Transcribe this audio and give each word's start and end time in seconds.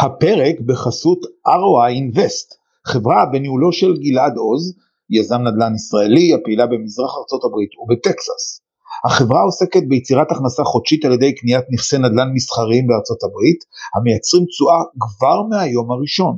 הפרק 0.00 0.60
בחסות 0.66 1.18
ROI 1.46 1.92
Invest, 2.00 2.48
חברה 2.86 3.26
בניהולו 3.32 3.72
של 3.72 3.96
גלעד 3.96 4.36
עוז, 4.36 4.74
יזם 5.10 5.40
נדל"ן 5.42 5.74
ישראלי 5.74 6.34
הפעילה 6.34 6.66
במזרח 6.66 7.10
ארצות 7.18 7.44
הברית 7.44 7.70
ובטקסס. 7.78 8.60
החברה 9.04 9.42
עוסקת 9.42 9.82
ביצירת 9.88 10.30
הכנסה 10.30 10.64
חודשית 10.64 11.04
על 11.04 11.12
ידי 11.12 11.34
קניית 11.34 11.64
נכסי 11.72 11.98
נדל"ן 11.98 12.28
מסחריים 12.34 12.86
בארצות 12.86 13.18
הברית, 13.24 13.60
המייצרים 13.94 14.44
תשואה 14.44 14.80
כבר 15.00 15.42
מהיום 15.42 15.92
הראשון. 15.92 16.36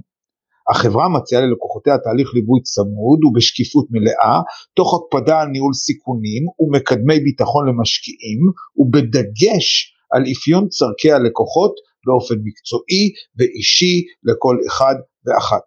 החברה 0.70 1.09
מציעה 1.09 1.43
ללקוחותיה 1.43 1.98
תהליך 1.98 2.29
ליווי 2.34 2.61
צמוד 2.62 3.25
ובשקיפות 3.25 3.86
מלאה, 3.90 4.40
תוך 4.75 4.95
הקפדה 4.95 5.40
על 5.40 5.48
ניהול 5.48 5.75
סיכונים 5.75 6.43
ומקדמי 6.61 7.20
ביטחון 7.20 7.68
למשקיעים, 7.68 8.40
ובדגש 8.77 9.95
על 10.12 10.22
אפיון 10.32 10.68
צורכי 10.68 11.12
הלקוחות 11.12 11.75
באופן 12.06 12.34
מקצועי 12.44 13.04
ואישי 13.36 14.04
לכל 14.24 14.56
אחד 14.68 14.94
ואחת. 15.26 15.62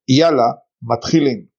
יאללה, 0.08 0.50
מתחילים. 0.82 1.51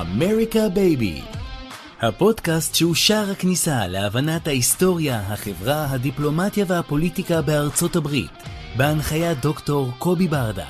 אמריקה 0.00 0.68
בייבי, 0.74 1.20
הפודקאסט 2.00 2.74
שהוא 2.74 2.94
שער 2.94 3.30
הכניסה 3.30 3.86
להבנת 3.86 4.46
ההיסטוריה, 4.46 5.20
החברה, 5.20 5.86
הדיפלומטיה 5.90 6.64
והפוליטיקה 6.68 7.42
בארצות 7.42 7.96
הברית, 7.96 8.30
בהנחיית 8.76 9.40
דוקטור 9.40 9.90
קובי 9.98 10.28
ברדה. 10.28 10.66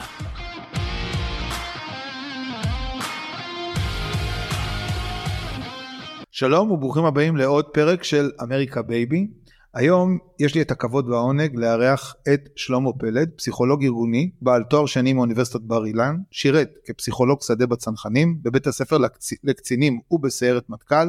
שלום 6.30 6.70
וברוכים 6.70 7.04
הבאים 7.04 7.36
לעוד 7.36 7.64
פרק 7.64 8.04
של 8.04 8.30
אמריקה 8.42 8.82
בייבי. 8.82 9.26
היום 9.74 10.18
יש 10.40 10.54
לי 10.54 10.62
את 10.62 10.70
הכבוד 10.70 11.08
והעונג 11.08 11.56
לארח 11.56 12.14
את 12.34 12.48
שלמה 12.56 12.92
פלד, 12.92 13.30
פסיכולוג 13.36 13.84
ארגוני, 13.84 14.30
בעל 14.42 14.62
תואר 14.62 14.86
שני 14.86 15.12
מאוניברסיטת 15.12 15.60
בר 15.60 15.86
אילן, 15.86 16.16
שירת 16.30 16.70
כפסיכולוג 16.84 17.42
שדה 17.42 17.66
בצנחנים, 17.66 18.38
בבית 18.42 18.66
הספר 18.66 18.98
לקצ... 18.98 19.30
לקצינים 19.44 20.00
ובסיירת 20.10 20.70
מטכ"ל, 20.70 21.08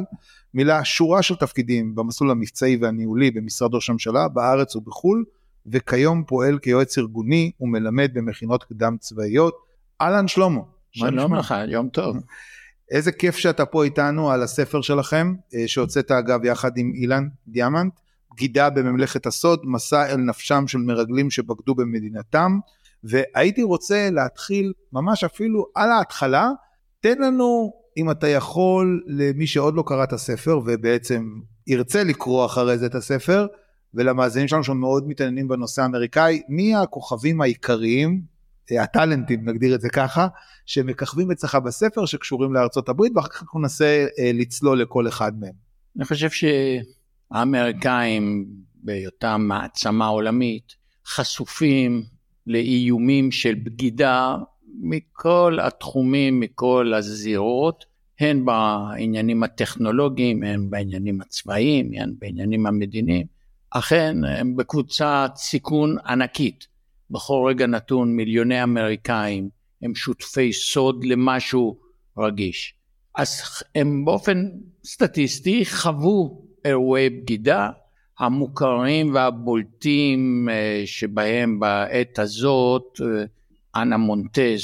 מילא 0.53 0.83
שורה 0.83 1.21
של 1.21 1.35
תפקידים 1.35 1.95
במסלול 1.95 2.31
המבצעי 2.31 2.77
והניהולי 2.81 3.31
במשרד 3.31 3.75
ראש 3.75 3.89
הממשלה, 3.89 4.27
בארץ 4.27 4.75
ובחו"ל, 4.75 5.23
וכיום 5.65 6.23
פועל 6.27 6.59
כיועץ 6.59 6.97
ארגוני 6.97 7.51
ומלמד 7.61 8.11
במכינות 8.13 8.63
קדם 8.63 8.97
צבאיות. 8.99 9.55
אהלן 10.01 10.27
שלמה. 10.27 10.61
שלום 10.91 11.35
לך, 11.35 11.55
יום 11.67 11.89
טוב. 11.89 12.17
איזה 12.91 13.11
כיף 13.11 13.35
שאתה 13.35 13.65
פה 13.65 13.83
איתנו 13.83 14.31
על 14.31 14.43
הספר 14.43 14.81
שלכם, 14.81 15.33
אה, 15.55 15.67
שהוצאת 15.67 16.11
אגב 16.11 16.45
יחד 16.45 16.77
עם 16.77 16.91
אילן 16.95 17.27
דיאמנט. 17.47 17.93
בגידה 18.35 18.69
בממלכת 18.69 19.25
הסוד, 19.25 19.59
מסע 19.63 20.05
אל 20.05 20.17
נפשם 20.17 20.67
של 20.67 20.77
מרגלים 20.77 21.29
שבגדו 21.29 21.75
במדינתם, 21.75 22.59
והייתי 23.03 23.63
רוצה 23.63 24.09
להתחיל 24.11 24.73
ממש 24.93 25.23
אפילו 25.23 25.65
על 25.75 25.91
ההתחלה, 25.91 26.49
תן 26.99 27.17
לנו, 27.17 27.73
אם 27.97 28.11
אתה 28.11 28.27
יכול, 28.27 29.03
למי 29.07 29.47
שעוד 29.47 29.75
לא 29.75 29.83
קרא 29.87 30.03
את 30.03 30.13
הספר, 30.13 30.59
ובעצם 30.65 31.29
ירצה 31.67 32.03
לקרוא 32.03 32.45
אחרי 32.45 32.77
זה 32.77 32.85
את 32.85 32.95
הספר, 32.95 33.47
ולמאזינים 33.93 34.47
שלנו 34.47 34.63
שמאוד 34.63 35.07
מתעניינים 35.07 35.47
בנושא 35.47 35.81
האמריקאי, 35.81 36.41
מי 36.49 36.75
הכוכבים 36.75 37.41
העיקריים, 37.41 38.21
הטאלנטים 38.71 39.49
נגדיר 39.49 39.75
את 39.75 39.81
זה 39.81 39.89
ככה, 39.89 40.27
שמככבים 40.65 41.31
אצלך 41.31 41.55
בספר 41.55 42.05
שקשורים 42.05 42.53
לארצות 42.53 42.89
הברית, 42.89 43.11
ואחר 43.15 43.27
כך 43.27 43.41
אנחנו 43.41 43.59
ננסה 43.59 44.05
אה, 44.19 44.31
לצלול 44.33 44.81
לכל 44.81 45.07
אחד 45.07 45.39
מהם. 45.39 45.53
אני 45.97 46.05
חושב 46.05 46.29
ש... 46.29 46.45
האמריקאים 47.31 48.45
בהיותם 48.75 49.45
מעצמה 49.47 50.07
עולמית 50.07 50.75
חשופים 51.07 52.03
לאיומים 52.47 53.31
של 53.31 53.53
בגידה 53.53 54.35
מכל 54.79 55.57
התחומים, 55.61 56.39
מכל 56.39 56.93
הזירות, 56.95 57.85
הן 58.19 58.45
בעניינים 58.45 59.43
הטכנולוגיים, 59.43 60.43
הן 60.43 60.69
בעניינים 60.69 61.21
הצבאיים, 61.21 61.91
הן 61.93 62.13
בעניינים 62.19 62.65
המדיניים. 62.65 63.25
אכן, 63.69 64.23
הם 64.23 64.55
בקבוצת 64.55 65.31
סיכון 65.35 65.97
ענקית. 66.07 66.67
בכל 67.11 67.45
רגע 67.49 67.67
נתון 67.67 68.15
מיליוני 68.15 68.63
אמריקאים 68.63 69.49
הם 69.81 69.95
שותפי 69.95 70.53
סוד 70.53 71.05
למשהו 71.05 71.77
רגיש. 72.17 72.73
אז 73.15 73.41
הם 73.75 74.05
באופן 74.05 74.49
סטטיסטי 74.85 75.65
חוו 75.65 76.44
אירועי 76.65 77.09
בגידה 77.09 77.69
המוכרים 78.19 79.15
והבולטים 79.15 80.49
אה, 80.51 80.83
שבהם 80.85 81.59
בעת 81.59 82.19
הזאת 82.19 83.01
אה, 83.01 83.25
אנה 83.81 83.97
מונטז 83.97 84.61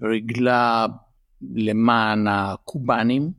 שריגלה 0.00 0.86
למען 1.54 2.26
הקובנים, 2.28 3.30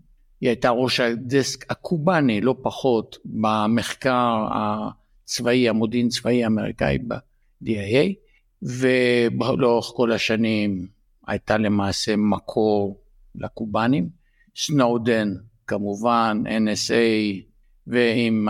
היא 0.41 0.50
הייתה 0.50 0.69
ראש 0.69 1.00
הדסק 1.00 1.72
הקובני 1.72 2.41
לא 2.41 2.56
פחות 2.62 3.17
במחקר 3.25 4.47
הצבאי, 4.51 5.69
המודיעין 5.69 6.09
צבאי 6.09 6.44
האמריקאי 6.44 6.97
ב-DIA 7.07 8.13
ולאורך 8.62 9.85
כל 9.96 10.12
השנים 10.12 10.88
הייתה 11.28 11.57
למעשה 11.57 12.16
מקור 12.16 13.00
לקובנים. 13.35 14.09
סנודן 14.56 15.34
כמובן 15.67 16.44
NSA 16.45 17.44
ועם 17.88 18.47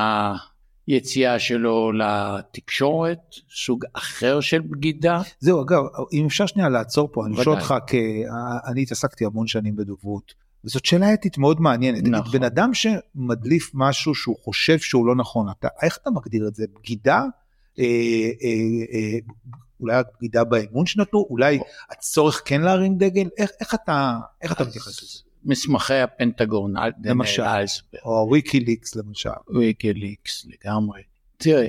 היציאה 0.88 1.40
שלו 1.40 1.92
לתקשורת, 1.92 3.20
סוג 3.56 3.86
אחר 3.94 4.40
של 4.40 4.62
בגידה. 4.62 5.22
זהו, 5.40 5.62
אגב, 5.62 5.84
אם 6.14 6.26
אפשר 6.26 6.46
שנייה 6.46 6.70
לעצור 6.70 7.10
פה, 7.14 7.26
אני 7.26 7.36
שואל 7.44 7.56
אותך, 7.56 7.76
כי 7.88 8.24
אני 8.68 8.82
התעסקתי 8.82 9.26
המון 9.26 9.48
שנים 9.48 9.76
בדוברות, 9.76 10.34
וזאת 10.66 10.86
שאלה 10.86 11.14
אתית 11.14 11.38
מאוד 11.38 11.62
מעניינת. 11.62 12.04
נכון. 12.04 12.32
בן 12.32 12.44
אדם 12.44 12.72
שמדליף 12.74 13.72
משהו 13.74 14.16
שהוא 14.16 14.36
חושב 14.44 14.80
שהוא 14.80 15.08
לא 15.08 15.16
נכון, 15.16 15.48
אתה, 15.60 15.68
איך 15.82 15.98
אתה 16.02 16.10
מגדיר 16.10 16.48
את 16.48 16.56
זה? 16.56 16.66
בגידה? 16.76 17.24
אה, 17.80 17.84
אה, 18.44 18.86
אה, 18.94 19.18
אולי 19.80 20.02
בגידה 20.18 20.44
באמון 20.44 20.86
שנתנו? 20.86 21.28
אולי 21.30 21.60
הצורך 21.90 22.42
כן 22.46 22.62
להרים 22.62 22.98
דגל? 22.98 23.30
איך, 23.38 23.52
איך 23.60 23.74
אתה, 23.74 24.18
איך 24.42 24.52
אתה 24.52 24.64
מתייחס 24.64 25.04
לזה? 25.04 25.27
מסמכי 25.48 25.94
הפנטגון, 25.94 26.74
למשל, 27.04 27.44
או 28.06 28.30
ויקיליקס 28.32 28.96
למשל. 28.96 29.30
ויקיליקס 29.56 30.46
לגמרי. 30.46 31.02
תראה, 31.38 31.68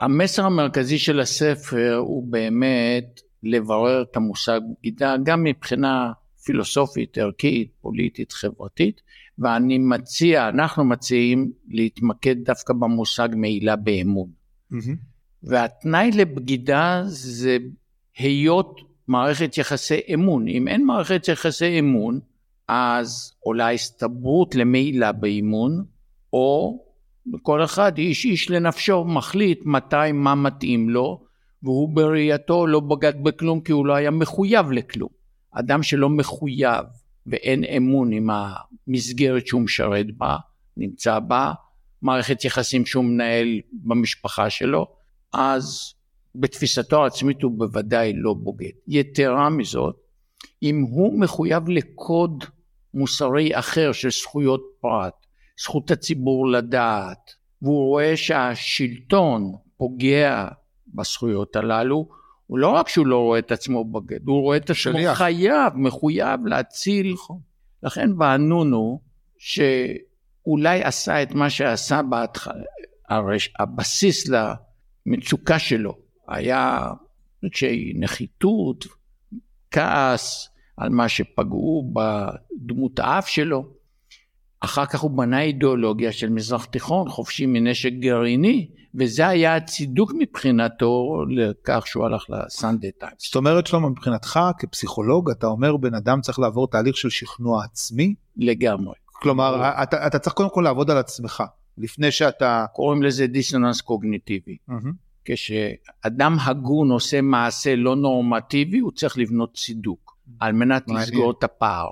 המסר 0.00 0.44
המרכזי 0.44 0.98
של 0.98 1.20
הספר 1.20 1.96
הוא 1.96 2.26
באמת 2.32 3.20
לברר 3.42 4.02
את 4.02 4.16
המושג 4.16 4.60
בגידה 4.78 5.16
גם 5.24 5.44
מבחינה 5.44 6.12
פילוסופית, 6.44 7.18
ערכית, 7.18 7.72
פוליטית, 7.80 8.32
חברתית, 8.32 9.00
ואני 9.38 9.78
מציע, 9.78 10.48
אנחנו 10.48 10.84
מציעים 10.84 11.52
להתמקד 11.68 12.36
דווקא 12.44 12.74
במושג 12.74 13.28
מעילה 13.36 13.76
באמון. 13.76 14.28
Mm-hmm. 14.72 14.96
והתנאי 15.42 16.10
לבגידה 16.10 17.02
זה 17.06 17.58
היות 18.18 18.80
מערכת 19.08 19.58
יחסי 19.58 20.00
אמון. 20.14 20.48
אם 20.48 20.68
אין 20.68 20.86
מערכת 20.86 21.28
יחסי 21.28 21.78
אמון, 21.78 22.20
אז 22.68 23.32
עולה 23.40 23.70
הסתברות 23.70 24.54
למעילה 24.54 25.12
באימון, 25.12 25.84
או 26.32 26.78
כל 27.42 27.64
אחד 27.64 27.98
איש 27.98 28.24
איש 28.24 28.50
לנפשו 28.50 29.04
מחליט 29.04 29.60
מתי 29.64 30.12
מה 30.12 30.34
מתאים 30.34 30.90
לו, 30.90 31.24
והוא 31.62 31.88
בראייתו 31.88 32.66
לא 32.66 32.80
בגד 32.80 33.22
בכלום 33.22 33.60
כי 33.60 33.72
הוא 33.72 33.86
לא 33.86 33.94
היה 33.94 34.10
מחויב 34.10 34.70
לכלום. 34.70 35.08
אדם 35.50 35.82
שלא 35.82 36.08
מחויב 36.08 36.84
ואין 37.26 37.64
אמון 37.64 38.12
עם 38.12 38.30
המסגרת 38.30 39.46
שהוא 39.46 39.60
משרת 39.60 40.06
בה, 40.16 40.36
נמצא 40.76 41.18
בה, 41.18 41.52
מערכת 42.02 42.44
יחסים 42.44 42.86
שהוא 42.86 43.04
מנהל 43.04 43.60
במשפחה 43.72 44.50
שלו, 44.50 44.86
אז 45.32 45.94
בתפיסתו 46.34 47.04
העצמית 47.04 47.42
הוא 47.42 47.52
בוודאי 47.58 48.12
לא 48.16 48.34
בוגד. 48.34 48.70
יתרה 48.88 49.50
מזאת, 49.50 49.96
אם 50.62 50.84
הוא 50.90 51.20
מחויב 51.20 51.68
לקוד 51.68 52.44
מוסרי 52.94 53.58
אחר 53.58 53.92
של 53.92 54.10
זכויות 54.10 54.62
פרט, 54.80 55.26
זכות 55.60 55.90
הציבור 55.90 56.48
לדעת, 56.48 57.34
והוא 57.62 57.88
רואה 57.88 58.16
שהשלטון 58.16 59.52
פוגע 59.76 60.48
בזכויות 60.94 61.56
הללו, 61.56 62.08
הוא 62.46 62.58
לא 62.58 62.68
רק 62.68 62.88
שהוא 62.88 63.06
לא 63.06 63.18
רואה 63.18 63.38
את 63.38 63.52
עצמו 63.52 63.84
בגד, 63.84 64.28
הוא 64.28 64.42
רואה 64.42 64.56
את 64.56 64.70
עצמו 64.70 64.98
חייב, 65.14 65.72
מחויב 65.74 66.46
להציל. 66.46 67.12
נכון. 67.12 67.38
לכן 67.82 68.10
וענונו 68.18 69.00
שאולי 69.38 70.82
עשה 70.82 71.22
את 71.22 71.32
מה 71.32 71.50
שעשה 71.50 72.02
בהתחלה, 72.02 72.64
הרש... 73.08 73.54
הבסיס 73.58 74.30
למצוקה 75.06 75.58
שלו 75.58 75.98
היה 76.28 76.90
שהיא 77.52 77.94
נחיתות, 77.98 78.86
כעס 79.70 80.48
על 80.78 80.88
מה 80.88 81.08
שפגעו 81.08 81.92
בדמות 81.92 82.98
האף 82.98 83.28
שלו. 83.28 83.66
אחר 84.60 84.86
כך 84.86 85.00
הוא 85.00 85.10
בנה 85.10 85.42
אידיאולוגיה 85.42 86.12
של 86.12 86.30
מזרח 86.30 86.64
תיכון 86.64 87.08
חופשי 87.08 87.46
מנשק 87.46 87.92
גרעיני, 87.92 88.68
וזה 88.94 89.28
היה 89.28 89.56
הצידוק 89.56 90.12
מבחינתו 90.18 91.24
לכך 91.30 91.86
שהוא 91.86 92.04
הלך 92.04 92.24
לסנדה 92.28 92.88
טיימס. 93.00 93.24
זאת 93.26 93.36
אומרת 93.36 93.66
שלמה 93.66 93.88
מבחינתך 93.88 94.40
כפסיכולוג 94.58 95.30
אתה 95.30 95.46
אומר 95.46 95.76
בן 95.76 95.94
אדם 95.94 96.20
צריך 96.20 96.38
לעבור 96.38 96.68
תהליך 96.70 96.96
של 96.96 97.10
שכנוע 97.10 97.64
עצמי? 97.64 98.14
לגמרי. 98.36 98.94
כלומר 99.06 99.72
אתה, 99.82 100.06
אתה 100.06 100.18
צריך 100.18 100.34
קודם 100.34 100.50
כל 100.50 100.60
לעבוד 100.60 100.90
על 100.90 100.98
עצמך 100.98 101.42
לפני 101.78 102.10
שאתה... 102.10 102.64
קוראים 102.72 103.02
לזה 103.02 103.26
דיסוננס 103.26 103.80
קוגניטיבי. 103.80 104.56
Mm-hmm. 104.70 104.92
כשאדם 105.24 106.36
הגון 106.40 106.90
עושה 106.90 107.20
מעשה 107.20 107.76
לא 107.76 107.96
נורמטיבי 107.96 108.78
הוא 108.78 108.92
צריך 108.92 109.18
לבנות 109.18 109.54
צידוק 109.54 110.07
על 110.40 110.52
מנת 110.52 110.84
לסגור 110.88 111.30
את 111.30 111.44
הפער. 111.44 111.88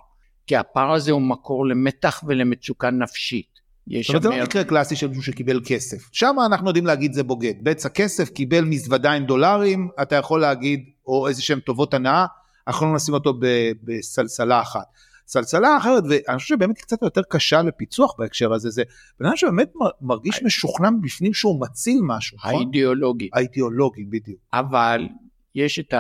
כי 0.47 0.56
הפער 0.56 0.93
הזה 0.93 1.12
הוא 1.12 1.23
מקור 1.23 1.67
למתח 1.67 2.23
ולמצוקה 2.27 2.91
נפשית. 2.91 3.56
זאת 4.03 4.09
אומרת 4.09 4.23
זה 4.23 4.29
לא 4.29 4.44
מקרה 4.44 4.65
קלאסי 4.65 4.97
של 4.97 5.09
מישהו 5.09 5.23
שקיבל 5.23 5.61
כסף. 5.65 6.09
שם 6.12 6.37
אנחנו 6.47 6.67
יודעים 6.67 6.87
להגיד 6.87 7.12
זה 7.12 7.23
בוגד. 7.23 7.55
בצע 7.62 7.88
כסף 7.88 8.31
קיבל 8.31 8.65
מזוודה 8.65 9.12
עם 9.12 9.25
דולרים, 9.25 9.88
אתה 10.03 10.17
יכול 10.17 10.41
להגיד, 10.41 10.85
או 11.06 11.29
איזה 11.29 11.43
שהם 11.43 11.61
טובות 11.61 11.94
הנאה, 11.94 12.27
אנחנו 12.67 12.79
יכולים 12.79 12.94
לשים 12.94 13.15
אותו 13.15 13.35
בסלסלה 13.85 14.61
אחת. 14.61 14.85
סלסלה 15.27 15.77
אחרת, 15.77 16.05
ואני 16.09 16.38
חושב 16.38 16.55
שבאמת 16.55 16.79
קצת 16.79 17.03
יותר 17.03 17.21
קשה 17.31 17.62
לפיצוח 17.62 18.15
בהקשר 18.19 18.53
הזה, 18.53 18.71
זה 18.71 18.83
בן 19.21 19.27
אדם 19.27 19.37
שבאמת 19.37 19.73
מרגיש 20.00 20.43
משוכנע 20.43 20.88
בפנים 21.03 21.35
שהוא 21.35 21.61
מציל 21.61 21.99
משהו, 22.03 22.37
נכון? 22.37 22.55
האידיאולוגי. 22.55 23.29
האידיאולוגי, 23.33 24.05
בדיוק. 24.05 24.41
אבל 24.53 25.09
יש 25.55 25.79
את. 25.79 25.94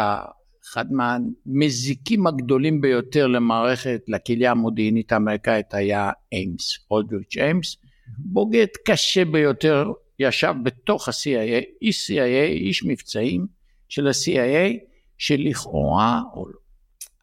אחד 0.68 0.84
מהמזיקים 0.92 2.26
הגדולים 2.26 2.80
ביותר 2.80 3.26
למערכת, 3.26 4.00
לקהילה 4.08 4.50
המודיעינית 4.50 5.12
האמריקאית 5.12 5.74
היה 5.74 6.10
איימס, 6.32 6.78
אולדריץ' 6.90 7.36
איימס, 7.36 7.76
בוגד 8.18 8.66
קשה 8.86 9.24
ביותר, 9.24 9.92
ישב 10.18 10.54
בתוך 10.62 11.08
ה-CIA, 11.08 11.64
איש 11.82 12.10
CIA, 12.10 12.48
איש 12.48 12.84
מבצעים 12.84 13.46
של 13.88 14.06
ה-CIA, 14.06 14.72
שלכאורה, 15.18 16.20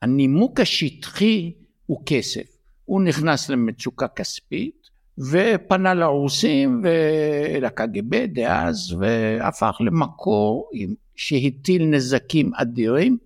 הנימוק 0.01 0.59
השטחי 0.59 1.51
הוא 1.85 2.03
כסף. 2.05 2.57
הוא 2.85 3.01
נכנס 3.01 3.49
למצוקה 3.49 4.07
כספית 4.07 4.89
ופנה 5.17 5.93
לרוסים 5.93 6.83
ולקג"ב 6.83 8.25
דאז 8.25 8.95
והפך 8.99 9.77
למקור 9.79 10.69
שהטיל 11.15 11.85
נזקים 11.85 12.51
אדירים 12.55 13.17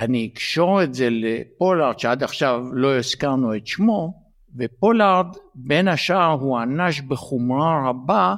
אני 0.00 0.30
אקשור 0.32 0.82
את 0.82 0.94
זה 0.94 1.08
לפולארד 1.10 1.98
שעד 1.98 2.22
עכשיו 2.22 2.64
לא 2.72 2.98
הזכרנו 2.98 3.56
את 3.56 3.66
שמו 3.66 4.26
ופולארד 4.56 5.26
בין 5.54 5.88
השאר 5.88 6.32
הוא 6.40 6.58
ענש 6.58 7.00
בחומרה 7.00 7.88
רבה 7.88 8.34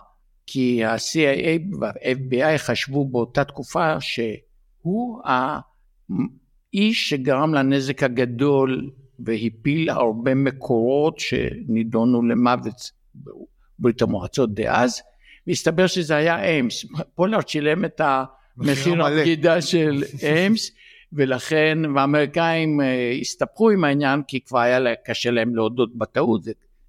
כי 0.47 0.85
ה-CIA 0.85 1.77
וה-FBI 1.81 2.59
חשבו 2.59 3.09
באותה 3.09 3.45
תקופה 3.45 4.01
שהוא 4.01 5.23
האיש 5.25 7.11
שגרם 7.11 7.55
לנזק 7.55 8.03
הגדול 8.03 8.91
והפיל 9.19 9.91
הרבה 9.91 10.35
מקורות 10.35 11.19
שנידונו 11.19 12.23
למוות 12.23 12.91
בברית 13.79 14.03
המועצות 14.03 14.55
דאז. 14.55 15.03
והסתבר 15.47 15.87
שזה 15.87 16.17
היה 16.17 16.45
אמס 16.45 16.85
פולארד 17.15 17.49
שילם 17.49 17.85
את 17.85 18.01
המחיר 18.05 19.07
הבגידה 19.07 19.63
של 19.63 20.03
אמס 20.47 20.71
ולכן 21.13 21.79
האמריקאים 21.97 22.81
אה, 22.81 23.13
הסתבכו 23.21 23.71
עם 23.71 23.85
העניין 23.85 24.23
כי 24.29 24.41
כבר 24.41 24.59
היה 24.59 24.95
קשה 25.05 25.31
להם 25.31 25.57
להודות 25.57 25.97
בטעות, 25.97 26.43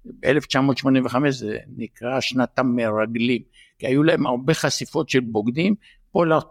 ב-1985 0.04 1.30
זה 1.30 1.58
נקרא 1.76 2.20
שנת 2.20 2.58
המרגלים, 2.58 3.42
כי 3.78 3.86
היו 3.86 4.02
להם 4.02 4.26
הרבה 4.26 4.54
חשיפות 4.54 5.08
של 5.08 5.20
בוגדים, 5.20 5.74
פולארד 6.12 6.42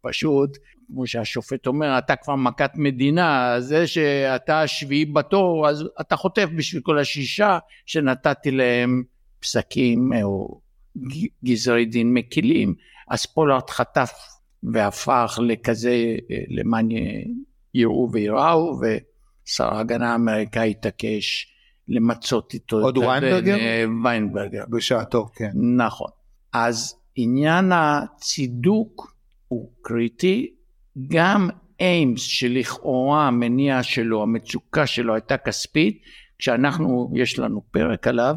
פשוט, 0.00 0.58
כמו 0.86 1.06
שהשופט 1.06 1.66
אומר, 1.66 1.98
אתה 1.98 2.16
כבר 2.16 2.34
מכת 2.34 2.70
מדינה, 2.74 3.56
זה 3.58 3.86
שאתה 3.86 4.62
השביעי 4.62 5.04
בתור, 5.04 5.68
אז 5.68 5.84
אתה 6.00 6.16
חוטף 6.16 6.48
בשביל 6.56 6.82
כל 6.82 6.98
השישה 6.98 7.58
שנתתי 7.86 8.50
להם 8.50 9.02
פסקים 9.40 10.12
או 10.22 10.60
גזרי 11.44 11.84
דין 11.84 12.14
מקילים, 12.14 12.74
אז 13.08 13.26
פולארד 13.26 13.70
חטף 13.70 14.10
והפך 14.62 15.38
לכזה 15.42 16.16
למען 16.48 16.88
יראו 17.74 18.08
ויראו 18.12 18.80
ושר 18.80 19.74
ההגנה 19.74 20.12
האמריקאי 20.12 20.70
התעקש 20.70 21.54
למצות 21.88 22.54
איתו 22.54 22.76
עוד 22.76 22.98
ויינברגר? 22.98 23.56
ויינברגר. 24.04 24.64
בשעתו, 24.70 25.26
כן. 25.34 25.50
נכון. 25.76 26.10
אז 26.52 26.94
עניין 27.16 27.72
הצידוק 27.72 29.14
הוא 29.48 29.70
קריטי, 29.82 30.50
גם 31.08 31.48
איימס 31.80 32.20
שלכאורה 32.20 33.28
המניע 33.28 33.82
שלו, 33.82 34.22
המצוקה 34.22 34.86
שלו 34.86 35.14
הייתה 35.14 35.36
כספית, 35.36 36.02
כשאנחנו, 36.38 37.12
יש 37.14 37.38
לנו 37.38 37.62
פרק 37.70 38.06
עליו, 38.06 38.34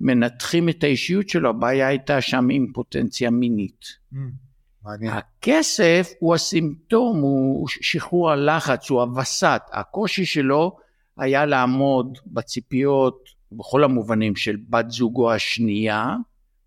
מנתחים 0.00 0.68
את 0.68 0.84
האישיות 0.84 1.28
שלו, 1.28 1.50
הבעיה 1.50 1.88
הייתה 1.88 2.20
שם 2.20 2.50
אימפוטנציה 2.50 3.30
מינית. 3.30 3.84
Mm. 4.12 4.16
מעניין. 4.84 5.12
הכסף 5.12 6.12
הוא 6.18 6.34
הסימפטום, 6.34 7.20
הוא 7.20 7.68
שחרור 7.68 8.30
הלחץ, 8.30 8.90
הוא 8.90 9.00
הווסת. 9.00 9.62
הקושי 9.72 10.24
שלו 10.24 10.76
היה 11.18 11.46
לעמוד 11.46 12.18
בציפיות, 12.26 13.24
בכל 13.52 13.84
המובנים, 13.84 14.36
של 14.36 14.56
בת 14.68 14.90
זוגו 14.90 15.32
השנייה, 15.32 16.16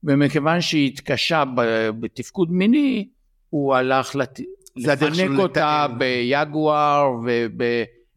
ומכיוון 0.03 0.61
שהיא 0.61 0.87
התקשה 0.87 1.43
בתפקוד 1.99 2.51
מיני, 2.51 3.07
הוא 3.49 3.75
הלך 3.75 4.15
לת... 4.15 4.39
לפנק 4.75 5.39
אותה 5.39 5.87
ביגואר, 5.97 7.11
וב... 7.25 7.61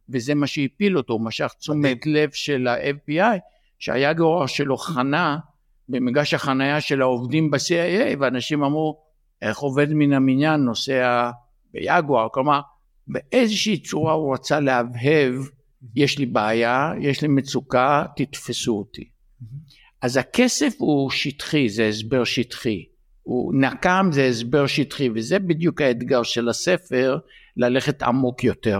וזה 0.09 0.35
מה 0.35 0.47
שהפיל 0.47 0.97
אותו, 0.97 1.13
הוא 1.13 1.21
משך 1.25 1.53
תשומת 1.59 2.07
לב 2.07 2.31
של 2.33 2.69
ה-FBI, 2.69 3.39
שהיגואר 3.79 4.47
שלו 4.47 4.77
חנה 4.77 5.39
במגש 5.89 6.35
החנייה 6.35 6.81
של 6.81 7.03
העובדים 7.03 7.51
ב-CIA, 7.51 8.17
ואנשים 8.19 8.65
אמרו, 8.65 9.06
איך 9.49 9.59
עובד 9.59 9.87
מן 9.91 10.13
המניין 10.13 10.61
נוסע 10.61 11.31
ביגואר, 11.73 12.29
כלומר 12.33 12.61
באיזושהי 13.09 13.79
צורה 13.79 14.13
הוא 14.13 14.35
רצה 14.35 14.61
להבהב, 14.61 15.35
יש 15.95 16.19
לי 16.19 16.27
בעיה, 16.27 16.93
יש 17.01 17.23
לי 17.23 17.29
מצוקה, 17.29 18.05
תתפסו 18.17 18.79
אותי. 18.79 19.09
אז 20.03 20.17
הכסף 20.17 20.75
הוא 20.79 21.11
שטחי, 21.11 21.69
זה 21.69 21.89
הסבר 21.89 22.25
שטחי. 22.25 22.85
הוא 23.23 23.55
נקם 23.55 24.09
זה 24.13 24.27
הסבר 24.27 24.67
שטחי, 24.67 25.09
וזה 25.15 25.39
בדיוק 25.39 25.81
האתגר 25.81 26.23
של 26.23 26.49
הספר, 26.49 27.19
ללכת 27.57 28.03
עמוק 28.03 28.45
יותר. 28.45 28.79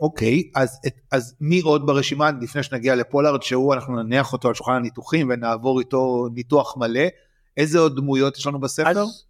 אוקיי, 0.00 0.42
okay, 0.46 0.60
אז, 0.60 0.80
אז 1.12 1.34
מי 1.40 1.60
עוד 1.60 1.86
ברשימה 1.86 2.30
לפני 2.40 2.62
שנגיע 2.62 2.94
לפולארד, 2.94 3.42
שהוא 3.42 3.74
אנחנו 3.74 4.02
נניח 4.02 4.32
אותו 4.32 4.48
על 4.48 4.54
שולחן 4.54 4.72
הניתוחים 4.72 5.30
ונעבור 5.30 5.80
איתו 5.80 6.28
ניתוח 6.34 6.76
מלא, 6.76 7.04
איזה 7.56 7.78
עוד 7.78 7.96
דמויות 7.96 8.36
יש 8.36 8.46
לנו 8.46 8.60
בספר? 8.60 8.88
אז 8.88 9.25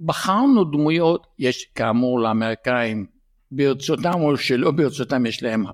בחרנו 0.00 0.64
דמויות, 0.64 1.26
יש 1.38 1.64
כאמור 1.74 2.20
לאמריקאים, 2.20 3.06
ברצותם 3.50 4.20
או 4.20 4.36
שלא 4.36 4.70
ברצותם 4.70 5.26
יש 5.26 5.42
להם 5.42 5.64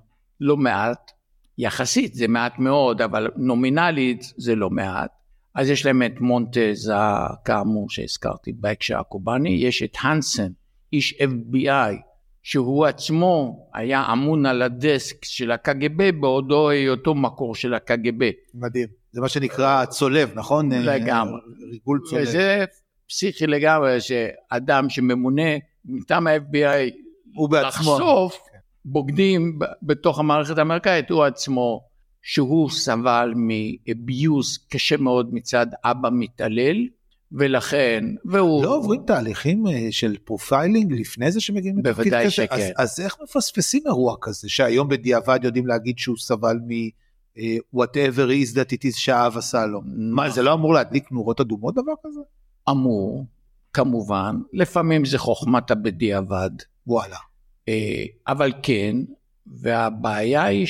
לא 0.41 0.57
מעט, 0.57 1.11
יחסית 1.59 2.15
זה 2.15 2.29
מעט 2.29 2.59
מאוד, 2.59 3.03
אבל 3.03 3.31
נומינלית 3.37 4.33
זה 4.37 4.55
לא 4.55 4.71
מעט. 4.71 5.11
אז 5.55 5.71
יש 5.71 5.87
להם 5.87 6.03
את 6.03 6.21
מונטז, 6.21 6.93
כאמור 7.45 7.91
שהזכרתי 7.91 8.53
בהקשר 8.53 8.99
הקובאני, 8.99 9.51
יש 9.51 9.83
את 9.83 9.97
הנסן, 10.03 10.53
איש 10.93 11.15
FBI, 11.21 11.95
שהוא 12.43 12.87
עצמו 12.87 13.67
היה 13.75 14.13
אמון 14.13 14.47
על 14.47 14.63
הדסק 14.63 15.25
של 15.25 15.51
הקג"ב 15.51 16.21
בעודו 16.21 16.69
היותו 16.69 17.15
מקור 17.15 17.55
של 17.55 17.75
הקג"ב. 17.75 18.31
מדהים. 18.55 18.89
זה 19.13 19.21
מה 19.21 19.29
שנקרא 19.29 19.85
צולב, 19.85 20.31
נכון? 20.35 20.73
לגמרי. 20.73 21.41
ריגול 21.73 22.01
צולב. 22.11 22.23
וזה 22.23 22.65
פסיכי 23.11 23.47
לגמרי 23.47 23.99
שאדם 24.01 24.89
שממונה 24.89 25.51
מטעם 25.85 26.27
ה-FBI 26.27 26.91
הוא 27.35 27.51
בעצמו 27.51 27.93
לחשוף. 27.93 28.39
בוגדים 28.85 29.59
בתוך 29.83 30.19
המערכת 30.19 30.59
האמריקאית 30.59 31.11
הוא 31.11 31.25
עצמו 31.25 31.81
שהוא 32.23 32.71
סבל 32.71 33.33
מ 33.37 33.57
abuse 33.57 34.59
קשה 34.71 34.97
מאוד 34.97 35.35
מצד 35.35 35.67
אבא 35.85 36.09
מתעלל 36.13 36.77
ולכן 37.33 38.05
והוא 38.25 38.65
לא 38.65 38.77
עוברים 38.77 39.03
תהליכים 39.07 39.67
אה, 39.67 39.87
של 39.91 40.17
profiling 40.25 40.93
לפני 40.93 41.33
זה 41.33 41.41
שמגיעים 41.41 41.79
לתפקיד 41.79 41.95
כזה? 41.95 42.03
בוודאי 42.05 42.31
שכן. 42.31 42.73
אז, 42.77 42.93
אז 42.93 43.01
איך 43.01 43.17
מפספסים 43.23 43.83
אירוע 43.87 44.17
כזה 44.21 44.49
שהיום 44.49 44.89
בדיעבד 44.89 45.41
יודעים 45.43 45.67
להגיד 45.67 45.99
שהוא 45.99 46.17
סבל 46.17 46.57
אה, 47.39 47.57
whatever 47.77 48.29
is 48.29 48.55
that 48.55 48.73
it 48.73 48.91
is 48.93 48.97
שאבא 48.97 49.37
עשה 49.37 49.67
לו. 49.67 49.81
מה, 49.85 50.31
זה 50.31 50.43
לא 50.43 50.53
אמור 50.53 50.75
להדליק 50.75 51.13
נורות 51.13 51.41
אדומות 51.41 51.75
דבר 51.75 51.93
כזה? 52.07 52.21
אמור, 52.71 53.27
כמובן, 53.73 54.37
לפעמים 54.53 55.05
זה 55.05 55.19
חוכמת 55.19 55.71
הבדיעבד. 55.71 56.51
וואלה. 56.87 57.17
אה, 57.69 58.05
אבל 58.29 58.53
כן, 58.63 58.97
והבעיה 59.47 60.45
היא 60.45 60.67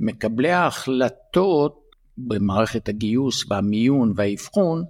שמקבלי 0.00 0.50
ההחלטות 0.50 1.80
במערכת 2.18 2.88
הגיוס 2.88 3.44
והמיון 3.50 4.12
והאבחון, 4.16 4.84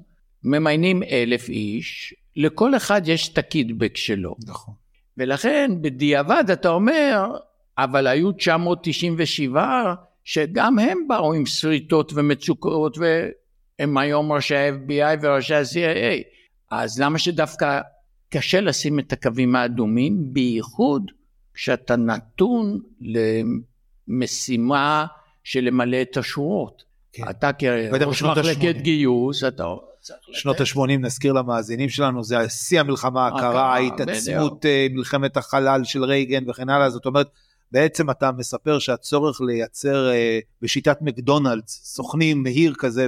ממיינים 0.44 1.02
אלף 1.02 1.48
איש, 1.48 2.14
לכל 2.36 2.76
אחד 2.76 3.02
יש 3.08 3.28
את 3.32 3.38
הקידבק 3.38 3.96
שלו. 3.96 4.36
נכון. 4.46 4.74
ולכן 5.16 5.70
בדיעבד 5.80 6.44
אתה 6.52 6.68
אומר, 6.68 7.36
אבל 7.78 8.06
היו 8.06 8.32
997 8.32 9.94
שגם 10.24 10.78
הם 10.78 10.98
באו 11.08 11.34
עם 11.34 11.46
שריטות 11.46 12.12
ומצוקות 12.14 12.98
והם 13.80 13.98
היום 13.98 14.32
ראשי 14.32 14.56
ה-FBI 14.56 15.18
וראשי 15.22 15.54
ה-CIA. 15.54 16.22
אז 16.70 17.00
למה 17.00 17.18
שדווקא 17.18 17.80
קשה 18.28 18.60
לשים 18.60 18.98
את 18.98 19.12
הקווים 19.12 19.56
האדומים, 19.56 20.18
בייחוד 20.32 21.10
כשאתה 21.54 21.96
נתון 21.96 22.80
למשימה 24.08 25.06
של 25.44 25.60
למלא 25.60 26.02
את 26.02 26.16
השורות. 26.16 26.82
כן. 27.12 27.22
אתה 27.30 27.52
כראש 27.52 28.22
מחלקת. 28.22 28.76
גיוס, 28.76 29.44
אתה 29.44 29.64
שנות 30.32 30.60
לתת- 30.60 30.76
ה-80 30.76 30.98
נזכיר 31.00 31.32
למאזינים 31.32 31.88
שלנו 31.88 32.24
זה 32.24 32.48
שיא 32.48 32.80
המלחמה 32.80 33.26
הקרה, 33.26 33.38
הקרה, 33.48 33.74
ההתעצמות 33.74 34.66
אה, 34.66 34.86
מלחמת 34.90 35.36
החלל 35.36 35.84
של 35.84 36.04
רייגן 36.04 36.50
וכן 36.50 36.68
הלאה 36.68 36.90
זאת 36.90 37.06
אומרת 37.06 37.28
בעצם 37.72 38.10
אתה 38.10 38.32
מספר 38.32 38.78
שהצורך 38.78 39.40
לייצר 39.40 40.10
אה, 40.10 40.38
בשיטת 40.62 40.98
מקדונלדס 41.00 41.80
סוכנים 41.84 42.42
מהיר 42.42 42.74
כזה 42.78 43.06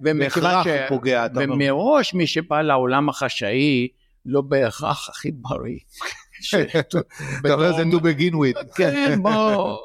ומכיוון 0.00 0.18
בהכרח 0.18 0.64
ש... 0.64 0.68
פוגע 0.88 1.26
אתה. 1.26 1.40
ומראש 1.40 2.14
מי 2.14 2.26
שבא 2.26 2.62
לעולם 2.62 3.08
החשאי 3.08 3.88
לא 4.26 4.40
בהכרח 4.40 5.08
הכי 5.08 5.30
בריא. 5.32 5.78
אתה 7.40 7.54
אומר 7.54 7.76
זה 7.76 7.82
to 7.82 8.00
begin 8.00 8.34
with. 8.34 8.74
כן, 8.76 9.22
בוא. 9.22 9.76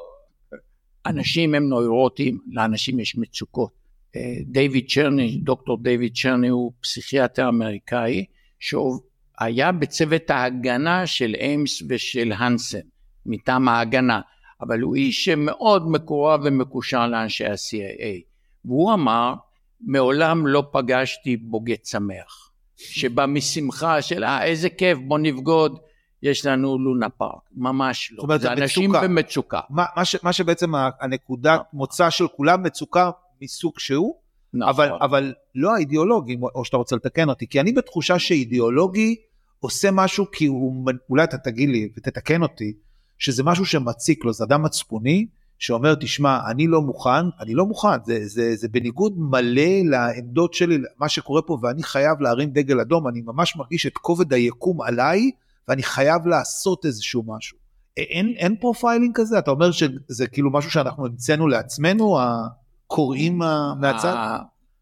אנשים 1.06 1.54
הם 1.54 1.68
נוירוטים, 1.68 2.38
לאנשים 2.52 3.00
יש 3.00 3.16
מצוקות. 3.18 3.70
אה, 4.16 4.34
דיוויד 4.46 4.84
צ'רני, 4.88 5.40
דוקטור 5.44 5.78
דיוויד 5.82 6.12
צ'רני 6.14 6.48
הוא 6.48 6.72
פסיכיאטר 6.80 7.48
אמריקאי 7.48 8.24
שהיה 8.60 9.72
בצוות 9.72 10.30
ההגנה 10.30 11.06
של 11.06 11.34
איימס 11.40 11.82
ושל 11.88 12.32
הנסן, 12.32 12.78
מטעם 13.28 13.68
ההגנה, 13.68 14.20
אבל 14.60 14.80
הוא 14.80 14.96
איש 14.96 15.24
שמאוד 15.24 15.90
מקורב 15.90 16.40
ומקושר 16.44 17.06
לאנשי 17.06 17.44
ה-CIA. 17.46 18.22
והוא 18.64 18.94
אמר, 18.94 19.34
מעולם 19.80 20.46
לא 20.46 20.68
פגשתי 20.72 21.36
בוגד 21.36 21.84
שמח, 21.84 22.50
שבא 22.76 23.26
משמחה 23.26 24.02
של 24.02 24.24
אה 24.24 24.44
איזה 24.44 24.70
כיף 24.70 24.98
בוא 24.98 25.18
נבגוד, 25.18 25.78
יש 26.22 26.46
לנו 26.46 26.78
לונה 26.78 27.08
פארק, 27.08 27.42
ממש 27.52 28.12
לא. 28.12 28.16
זאת 28.16 28.24
אומרת, 28.24 28.40
זה 28.40 28.52
אנשים 28.52 28.90
מצוקה. 28.90 29.08
במצוקה. 29.08 29.60
מה, 29.70 29.84
מה, 29.96 30.04
ש, 30.04 30.16
מה 30.22 30.32
שבעצם 30.32 30.74
ה- 30.74 30.90
הנקודת 31.00 31.60
מוצא 31.72 32.10
של 32.10 32.28
כולם 32.28 32.62
מצוקה 32.62 33.10
מסוג 33.42 33.78
שהוא 33.78 34.14
נכון. 34.54 34.68
אבל, 34.68 34.98
אבל 35.00 35.34
לא 35.54 35.74
האידיאולוגי, 35.74 36.36
או 36.54 36.64
שאתה 36.64 36.76
רוצה 36.76 36.96
לתקן 36.96 37.28
אותי, 37.28 37.46
כי 37.48 37.60
אני 37.60 37.72
בתחושה 37.72 38.18
שאידיאולוגי 38.18 39.16
עושה 39.60 39.90
משהו 39.92 40.30
כי 40.30 40.46
הוא, 40.46 40.90
אולי 41.10 41.24
אתה 41.24 41.38
תגיד 41.38 41.68
לי 41.68 41.88
ותתקן 41.96 42.42
אותי, 42.42 42.72
שזה 43.18 43.42
משהו 43.42 43.66
שמציק 43.66 44.24
לו, 44.24 44.32
זה 44.32 44.44
אדם 44.44 44.62
מצפוני 44.62 45.26
שאומר, 45.58 45.94
תשמע, 45.94 46.50
אני 46.50 46.66
לא 46.66 46.82
מוכן, 46.82 47.26
אני 47.40 47.54
לא 47.54 47.66
מוכן, 47.66 48.04
זה, 48.06 48.28
זה, 48.28 48.56
זה 48.56 48.68
בניגוד 48.68 49.14
מלא 49.18 49.82
לעמדות 49.84 50.54
שלי, 50.54 50.78
מה 50.98 51.08
שקורה 51.08 51.42
פה, 51.42 51.58
ואני 51.62 51.82
חייב 51.82 52.20
להרים 52.20 52.50
דגל 52.50 52.80
אדום, 52.80 53.08
אני 53.08 53.20
ממש 53.20 53.56
מרגיש 53.56 53.86
את 53.86 53.98
כובד 53.98 54.32
היקום 54.32 54.82
עליי, 54.82 55.30
ואני 55.68 55.82
חייב 55.82 56.26
לעשות 56.26 56.86
איזשהו 56.86 57.22
משהו. 57.26 57.58
אין, 57.96 58.34
אין 58.36 58.56
profiling 58.56 59.14
כזה? 59.14 59.38
אתה 59.38 59.50
אומר 59.50 59.70
שזה 59.70 60.26
כאילו 60.26 60.52
משהו 60.52 60.70
שאנחנו 60.70 61.06
המצאנו 61.06 61.48
לעצמנו, 61.48 62.18
הקוראים 62.20 63.38
מהצד? 63.80 64.38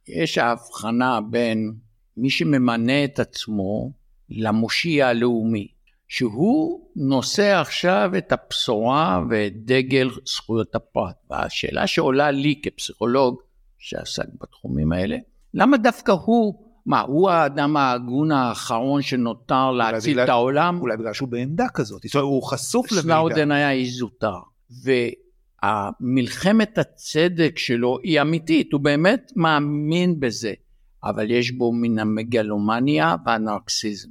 יש 0.09 0.39
ההבחנה 0.39 1.21
בין 1.31 1.73
מי 2.17 2.31
שממנה 2.31 3.05
את 3.05 3.19
עצמו 3.19 3.91
למושיע 4.31 5.09
הלאומי, 5.09 5.69
שהוא 6.09 6.81
נושא 6.97 7.61
עכשיו 7.61 8.11
את 8.19 8.33
הבשורה 8.33 9.23
ואת 9.31 9.65
דגל 9.65 10.11
זכויות 10.27 10.75
הפרט. 10.75 11.15
והשאלה 11.31 11.87
שעולה 11.87 12.31
לי 12.31 12.61
כפסיכולוג 12.63 13.41
שעסק 13.79 14.25
בתחומים 14.43 14.93
האלה, 14.93 15.17
למה 15.55 15.77
דווקא 15.77 16.13
הוא, 16.13 16.55
מה, 16.87 17.01
הוא 17.01 17.31
האדם 17.31 17.77
ההגון 17.77 18.33
האחרון 18.33 19.03
שנותר 19.03 19.71
להציל 19.71 20.13
בגלל- 20.13 20.25
את 20.25 20.29
העולם? 20.29 20.81
אולי 20.81 20.97
בגלל 20.97 21.13
שהוא 21.13 21.29
בעמדה 21.29 21.67
כזאת, 21.75 22.03
זאת 22.03 22.15
אומרת, 22.15 22.25
הוא 22.27 22.43
חשוף 22.43 22.93
למידע. 22.93 23.03
סנאודן 23.03 23.51
היה 23.51 23.71
איש 23.71 23.93
זוטר, 23.93 24.35
והמלחמת 25.63 26.79
הצדק 26.79 27.59
שלו 27.59 27.99
היא 28.03 28.21
אמיתית, 28.21 28.73
הוא 28.73 28.81
באמת 28.81 29.33
מאמין 29.37 30.21
בזה, 30.21 30.53
אבל 31.05 31.31
יש 31.31 31.51
בו 31.51 31.73
מן 31.73 31.99
המגלומניה 31.99 33.17
והנרקסיזם. 33.27 34.09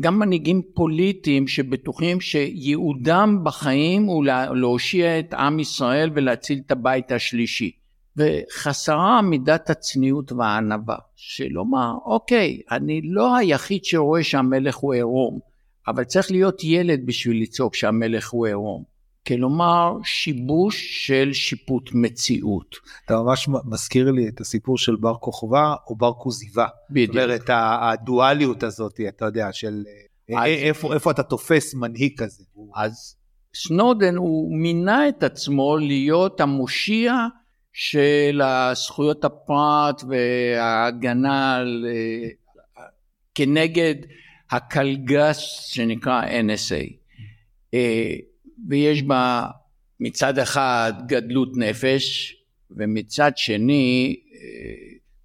גם 0.00 0.18
מנהיגים 0.18 0.62
פוליטיים 0.74 1.48
שבטוחים 1.48 2.20
שייעודם 2.20 3.40
בחיים 3.42 4.04
הוא 4.04 4.24
לה- 4.24 4.52
להושיע 4.52 5.18
את 5.18 5.34
עם 5.34 5.60
ישראל 5.60 6.10
ולהציל 6.14 6.60
את 6.66 6.70
הבית 6.70 7.12
השלישי. 7.12 7.70
וחסרה 8.16 9.22
מידת 9.22 9.70
הצניעות 9.70 10.32
והענווה, 10.32 10.96
שלומר, 11.16 11.92
אוקיי, 12.04 12.60
אני 12.70 13.00
לא 13.04 13.36
היחיד 13.36 13.84
שרואה 13.84 14.24
שהמלך 14.24 14.76
הוא 14.76 14.94
עירום, 14.94 15.38
אבל 15.88 16.04
צריך 16.04 16.30
להיות 16.30 16.64
ילד 16.64 17.06
בשביל 17.06 17.42
לצעוק 17.42 17.74
שהמלך 17.74 18.30
הוא 18.30 18.46
עירום. 18.46 18.97
כלומר, 19.28 19.92
שיבוש 20.04 21.06
של 21.06 21.32
שיפוט 21.32 21.90
מציאות. 21.94 22.74
אתה 23.04 23.22
ממש 23.22 23.48
מזכיר 23.64 24.10
לי 24.10 24.28
את 24.28 24.40
הסיפור 24.40 24.78
של 24.78 24.96
בר 24.96 25.14
כוכבא 25.20 25.74
או 25.86 25.96
בר 25.96 26.12
כוזיבא. 26.12 26.66
זאת 26.66 26.90
בדיוק. 26.90 27.10
אומרת, 27.10 27.50
ה- 27.50 27.90
הדואליות 27.90 28.62
הזאת, 28.62 29.00
אתה 29.08 29.24
יודע, 29.24 29.48
של 29.52 29.84
אה, 30.30 30.38
אז- 30.42 30.48
איפה 30.48 30.94
איפה 30.94 31.10
אתה 31.10 31.22
תופס 31.22 31.74
מנהיג 31.74 32.18
כזה. 32.18 32.44
אז 32.76 33.16
סנודן 33.54 34.16
הוא 34.16 34.58
מינה 34.58 35.08
את 35.08 35.22
עצמו 35.22 35.76
להיות 35.76 36.40
המושיע 36.40 37.14
של 37.72 38.40
הזכויות 38.44 39.24
הפרט 39.24 40.02
וההגנה 40.08 41.56
על, 41.56 41.86
אה, 41.88 42.28
כנגד 43.34 43.94
הקלגס 44.50 45.38
שנקרא 45.68 46.22
NSA. 46.24 46.92
ויש 48.68 49.02
בה 49.02 49.46
מצד 50.00 50.38
אחד 50.38 50.92
גדלות 51.06 51.56
נפש 51.56 52.36
ומצד 52.70 53.32
שני 53.36 54.16
אה, 54.34 54.38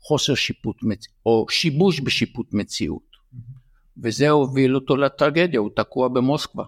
חוסר 0.01 0.35
שיפוט. 0.35 0.75
או 1.25 1.45
שיבוש 1.49 1.99
בשיפוט 1.99 2.53
מציאות. 2.53 3.13
וזה 3.97 4.29
הוביל 4.29 4.75
אותו 4.75 4.95
לטרגדיה, 4.97 5.59
הוא 5.59 5.69
תקוע 5.75 6.07
במוסקבה. 6.07 6.63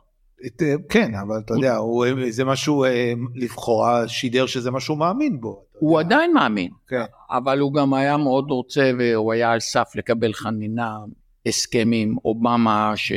את, 0.45 0.62
אה, 0.62 0.75
כן, 0.89 1.12
אבל 1.15 1.39
אתה 1.45 1.53
יודע, 1.53 1.75
הוא- 1.75 2.05
זה 2.29 2.45
משהו, 2.45 2.84
אה, 2.84 3.13
לכאורה 3.36 4.07
שידר 4.07 4.45
שזה 4.45 4.72
מה 4.72 4.79
שהוא 4.79 4.98
מאמין 4.98 5.41
בו. 5.41 5.63
הוא 5.79 6.00
יודע. 6.01 6.15
עדיין 6.15 6.34
מאמין, 6.34 6.72
כן. 6.88 7.03
אבל 7.29 7.60
הוא 7.60 7.74
גם 7.74 7.93
היה 7.93 8.17
מאוד 8.17 8.51
רוצה 8.51 8.91
והוא 9.00 9.34
היה 9.34 9.51
על 9.51 9.60
סף 9.60 9.91
לקבל 9.95 10.34
חנינה, 10.34 10.98
הסכם 11.45 11.89
עם 11.93 12.15
אובמה, 12.25 12.93
ש... 12.95 13.12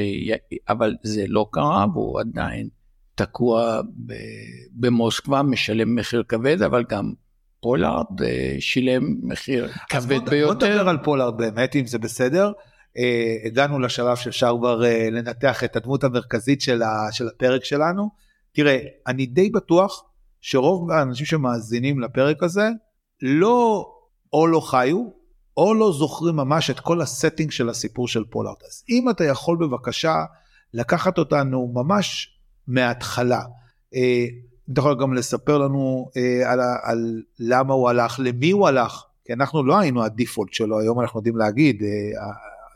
אבל 0.69 0.95
זה 1.03 1.25
לא 1.29 1.47
קרה 1.51 1.87
והוא 1.93 2.21
עדיין 2.21 2.69
תקוע. 3.19 3.81
במוסקבה, 4.73 5.43
משלם 5.43 5.95
מחיר 5.95 6.23
כבד, 6.29 6.63
אבל 6.63 6.85
גם 6.89 7.13
פולארד 7.61 8.23
אה, 8.25 8.57
שילם 8.61 9.03
מחיר 9.23 9.69
כבד 9.89 10.09
בוא- 10.09 10.19
בוא 10.19 10.29
ביותר. 10.31 10.69
נדבר 10.75 10.89
על 10.89 10.99
פולארד 11.05 11.37
באמת, 11.39 11.77
אם 11.77 11.87
זה 11.87 11.99
בסדר. 11.99 12.53
אה, 12.99 13.37
הגענו 13.47 13.79
לשלב 13.79 14.17
שאפשר 14.17 14.55
כבר 14.59 14.85
אה, 14.85 15.09
לנתח 15.11 15.65
את 15.65 15.77
הדמות 15.77 16.05
המרכזית 16.05 16.61
של, 16.61 16.83
ה, 16.83 17.09
של 17.13 17.29
הפרק 17.29 17.65
שלנו. 17.65 18.11
תראה, 18.53 18.79
אני 19.07 19.27
די 19.27 19.51
בטוח 19.51 20.05
שרוב 20.41 20.91
האנשים 20.91 21.27
שמאזינים 21.27 22.01
לפרק 22.01 22.43
הזה 22.43 22.69
לא 23.23 23.87
או 24.33 24.47
לא 24.47 24.61
חיו 24.61 25.05
או 25.57 25.75
לא 25.75 25.93
זוכרים 25.93 26.37
ממש 26.37 26.71
את 26.71 26.81
כל 26.81 27.01
ה 27.01 27.07
setting 27.07 27.51
של 27.51 27.69
הסיפור 27.69 28.09
של 28.09 28.25
פולארד. 28.31 28.57
אז 28.69 28.85
אם 28.91 29.11
אתה 29.11 29.25
יכול 29.25 29.57
בבקשה 29.61 30.15
לקחת 30.75 31.19
אותנו 31.19 31.73
ממש 31.75 32.38
מההתחלה. 32.69 33.43
אה, 33.95 34.27
אתה 34.73 34.81
יכול 34.81 34.97
גם 35.01 35.15
לספר 35.15 35.59
לנו 35.59 36.11
אה, 36.17 36.53
על, 36.53 36.61
על 36.83 37.23
למה 37.39 37.75
הוא 37.75 37.89
הלך, 37.89 38.21
למי 38.23 38.51
הוא 38.51 38.69
הלך, 38.69 39.05
כי 39.25 39.33
אנחנו 39.33 39.63
לא 39.63 39.79
היינו 39.79 40.05
ה 40.05 40.11
default 40.11 40.53
שלו, 40.53 40.81
היום 40.81 41.01
אנחנו 41.01 41.19
יודעים 41.19 41.37
להגיד, 41.37 41.83
אה, 41.83 41.89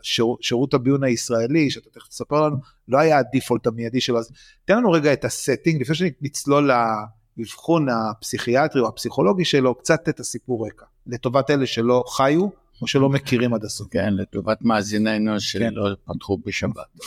השיר, 0.01 0.27
שירות 0.41 0.75
הביון 0.75 1.05
הישראלי, 1.05 1.71
שאתה 1.71 1.91
תכף 1.91 2.09
תספר 2.09 2.47
לנו, 2.47 2.57
לא 2.89 2.99
היה 2.99 3.19
ה 3.19 3.25
default 3.25 3.67
המיידי 3.67 4.01
שלו, 4.01 4.19
אז 4.19 4.31
תן 4.65 4.77
לנו 4.77 4.91
רגע 4.91 5.13
את 5.13 5.25
ה 5.25 5.31
setting, 5.31 5.81
לפני 5.81 5.95
שנצלול 5.95 6.71
לאבחון 6.71 7.87
הפסיכיאטרי 7.89 8.81
או 8.81 8.89
הפסיכולוגי 8.89 9.45
שלו 9.45 9.75
קצת 9.75 10.09
את 10.09 10.21
הסיפור 10.21 10.67
רקע, 10.67 10.85
לטובת 11.07 11.51
אלה 11.51 11.67
שלא 11.67 12.05
חיו 12.07 12.49
או 12.83 12.87
שלא 12.87 13.09
מכירים 13.09 13.55
עד 13.55 13.65
הסוף. 13.65 13.89
כן, 13.91 14.15
לטובת 14.15 14.59
מאזיננו 14.63 15.41
שלא 15.41 15.89
כן. 16.07 16.13
פתחו 16.13 16.39
בשבת, 16.47 16.99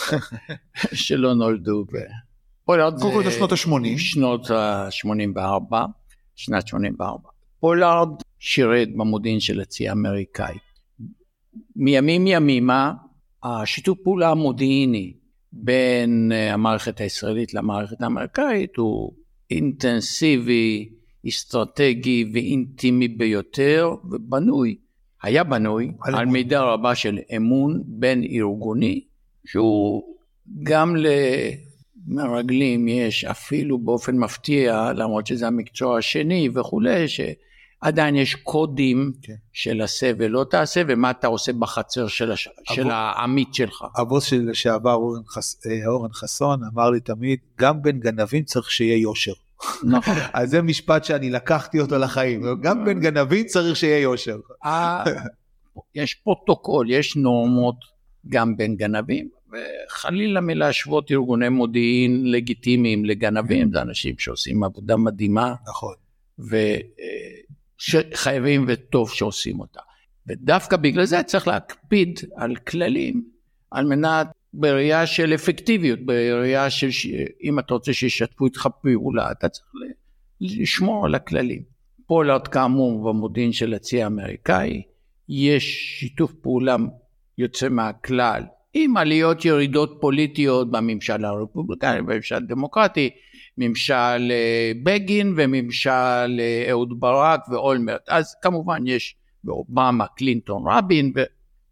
שלא 0.94 1.34
נולדו 1.34 1.86
ב... 1.86 1.98
פולארד 2.66 3.02
קודם 3.02 3.14
כל 3.14 3.32
שנות 3.32 3.52
ה-80. 3.52 3.98
שנות 3.98 4.52
ה-84, 4.52 5.76
שנת 6.36 6.68
84. 6.68 7.30
פולארד 7.60 8.10
שירת 8.40 8.88
במודיעין 8.96 9.40
של 9.40 9.62
הצי 9.62 9.90
האמריקאי. 9.90 10.56
מימים 11.76 12.28
ימימה, 12.28 12.94
השיתוף 13.44 13.98
פעולה 14.04 14.30
המודיעיני 14.30 15.14
בין 15.52 16.32
אה, 16.32 16.54
המערכת 16.54 17.00
הישראלית 17.00 17.54
למערכת 17.54 18.02
האמריקאית 18.02 18.76
הוא 18.76 19.14
אינטנסיבי, 19.52 20.90
אסטרטגי 21.28 22.32
ואינטימי 22.34 23.08
ביותר, 23.08 23.96
ובנוי, 24.04 24.76
היה 25.24 25.44
בנוי 25.44 25.92
על, 26.02 26.16
על 26.16 26.26
מידה 26.26 26.62
רבה 26.62 26.96
של 26.96 27.20
אמון 27.38 27.84
בין 27.86 28.24
ארגוני, 28.24 29.04
שהוא 29.46 30.04
גם 30.64 30.96
למרגלים 32.08 32.88
יש 32.88 33.26
אפילו 33.26 33.78
באופן 33.78 34.18
מפתיע, 34.18 34.92
למרות 34.96 35.28
שזה 35.28 35.48
המקצוע 35.48 35.98
השני 35.98 36.50
וכולי, 36.56 37.06
עדיין 37.82 38.16
יש 38.16 38.36
קודים 38.36 39.12
כן. 39.22 39.34
של 39.54 39.82
עשה 39.82 40.12
ולא 40.18 40.46
תעשה, 40.50 40.82
ומה 40.88 41.12
אתה 41.12 41.28
עושה 41.28 41.54
בחצר 41.54 42.08
של, 42.08 42.32
הש... 42.32 42.48
אבו... 42.48 42.76
של 42.76 42.90
העמית 42.92 43.54
שלך. 43.54 43.86
הבוס 43.96 44.24
שלי 44.24 44.46
לשעבר, 44.46 44.94
אורן, 44.94 45.22
חס... 45.28 45.66
אה, 45.66 45.88
אורן 45.88 46.14
חסון, 46.14 46.60
אמר 46.74 46.90
לי 46.90 47.00
תמיד, 47.00 47.40
גם 47.60 47.82
בין 47.82 48.00
גנבים 48.00 48.44
צריך 48.44 48.72
שיהיה 48.72 48.98
יושר. 48.98 49.34
נכון. 49.84 50.16
אז 50.34 50.50
זה 50.50 50.62
משפט 50.62 51.04
שאני 51.04 51.30
לקחתי 51.30 51.80
אותו 51.80 51.98
לחיים, 51.98 52.42
גם 52.62 52.86
בין 52.86 53.00
גנבים 53.00 53.46
צריך 53.46 53.76
שיהיה 53.76 54.00
יושר. 54.00 54.38
יש 55.96 56.14
פרוטוקול, 56.14 56.92
יש 56.92 57.16
נורמות 57.16 57.76
גם 58.30 58.58
בין 58.58 58.76
גנבים, 58.76 59.30
וחלילה 59.56 60.42
מלהשוות 60.42 61.12
ארגוני 61.12 61.50
מודיעין 61.50 62.32
לגיטימיים 62.32 63.06
לגנבים, 63.06 63.72
זה 63.72 63.82
אנשים 63.82 64.16
שעושים 64.18 64.64
עבודה 64.64 64.98
מדהימה. 64.98 65.54
נכון. 65.68 65.94
שחייבים 67.78 68.66
וטוב 68.68 69.12
שעושים 69.12 69.60
אותה. 69.60 69.80
ודווקא 70.28 70.78
בגלל 70.78 71.06
זה 71.06 71.24
צריך 71.24 71.48
להקפיד 71.48 72.20
על 72.36 72.56
כללים 72.56 73.24
על 73.72 73.86
מנת 73.86 74.28
בראייה 74.54 75.08
של 75.08 75.34
אפקטיביות, 75.34 76.00
בראייה 76.00 76.70
של 76.70 76.90
אם 77.44 77.60
אתה 77.60 77.74
רוצה 77.74 77.94
שישתפו 77.94 78.46
איתך 78.46 78.68
פעולה 78.82 79.32
אתה 79.32 79.50
צריך 79.50 79.68
לשמור 80.42 81.06
על 81.06 81.16
הכללים. 81.16 81.64
פולארד 82.08 82.48
כאמור 82.48 83.04
במודיעין 83.04 83.52
של 83.52 83.74
הצי 83.74 84.04
האמריקאי, 84.04 84.82
יש 85.30 85.98
שיתוף 86.00 86.34
פעולה 86.34 86.76
יוצא 87.38 87.70
מהכלל 87.70 88.44
עם 88.78 88.98
עליות 88.98 89.46
ירידות 89.46 89.98
פוליטיות 90.02 90.72
בממשל 90.72 91.26
הרפובליקני, 91.26 92.02
בממשל 92.02 92.36
הדמוקרטי, 92.36 93.10
ממשל 93.58 94.32
אה, 94.32 94.72
בגין 94.84 95.34
וממשל 95.38 96.40
אה, 96.40 96.66
אהוד 96.70 97.00
ברק 97.00 97.50
ואולמרט. 97.50 98.10
אז 98.10 98.36
כמובן 98.42 98.88
יש 98.88 99.16
באובמה, 99.44 100.08
קלינטון, 100.08 100.64
רבין, 100.68 101.14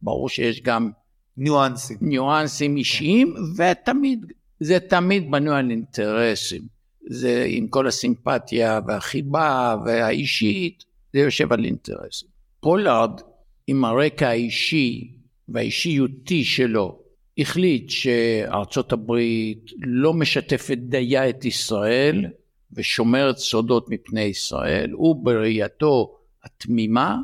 וברור 0.01 0.29
שיש 0.29 0.61
גם 0.61 0.91
ניואנסים, 1.37 1.97
ניואנסים 2.01 2.77
אישיים, 2.77 3.33
ותמיד, 3.57 4.25
זה 4.59 4.79
תמיד 4.79 5.31
בנוי 5.31 5.55
על 5.55 5.71
אינטרסים. 5.71 6.61
זה 7.09 7.45
עם 7.47 7.67
כל 7.67 7.87
הסימפתיה 7.87 8.79
והחיבה 8.87 9.75
והאישית, 9.85 10.83
זה 11.13 11.19
יושב 11.19 11.53
על 11.53 11.65
אינטרסים. 11.65 12.29
פולארד, 12.59 13.21
עם 13.67 13.85
הרקע 13.85 14.27
האישי 14.27 15.22
והאישיותי 15.49 16.43
שלו, 16.43 16.99
החליט 17.37 17.89
שארצות 17.89 18.93
הברית 18.93 19.71
לא 19.81 20.13
משתפת 20.13 20.77
דייה 20.77 21.29
את 21.29 21.45
ישראל 21.45 22.25
ושומרת 22.73 23.37
סודות 23.37 23.89
מפני 23.89 24.21
ישראל, 24.21 24.91
הוא 24.91 25.25
בראייתו 25.25 26.17
התמימה 26.43 27.17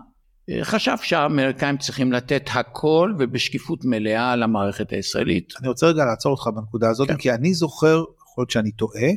חשב 0.61 0.95
שהאמריקאים 1.03 1.77
צריכים 1.77 2.11
לתת 2.11 2.49
הכל 2.53 3.13
ובשקיפות 3.19 3.85
מלאה 3.85 4.35
למערכת 4.35 4.91
הישראלית. 4.91 5.53
אני 5.59 5.67
רוצה 5.67 5.87
רגע 5.87 6.05
לעצור 6.05 6.31
אותך 6.31 6.47
בנקודה 6.55 6.89
הזאת, 6.89 7.07
כן. 7.07 7.17
כי 7.17 7.31
אני 7.31 7.53
זוכר, 7.53 8.03
יכול 8.17 8.41
להיות 8.41 8.51
שאני 8.51 8.71
טועה, 8.71 9.09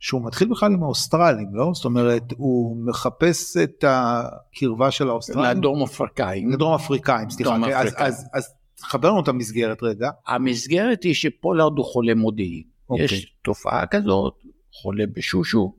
שהוא 0.00 0.26
מתחיל 0.26 0.48
בכלל 0.48 0.72
עם 0.72 0.82
האוסטרלים, 0.82 1.48
לא? 1.52 1.70
זאת 1.74 1.84
אומרת, 1.84 2.22
הוא 2.36 2.76
מחפש 2.86 3.56
את 3.56 3.84
הקרבה 3.88 4.90
של 4.90 5.08
האוסטרלים. 5.08 5.58
לדרום 5.58 5.82
אפריקאים. 5.82 6.50
לדרום 6.50 6.74
אפריקאים, 6.74 7.30
סליחה. 7.30 7.50
דרום. 7.50 7.64
אז, 7.64 7.94
אז, 7.96 8.28
אז 8.34 8.54
תחבר 8.74 9.08
לנו 9.10 9.20
את 9.20 9.28
המסגרת 9.28 9.82
רגע. 9.82 10.10
המסגרת 10.26 11.02
היא 11.02 11.14
שפולארד 11.14 11.78
הוא 11.78 11.84
חולה 11.84 12.14
מודיעין. 12.14 12.62
אוקיי. 12.90 13.04
יש 13.04 13.32
תופעה 13.42 13.86
כזאת, 13.86 14.34
חולה 14.72 15.04
בשושו. 15.06 15.74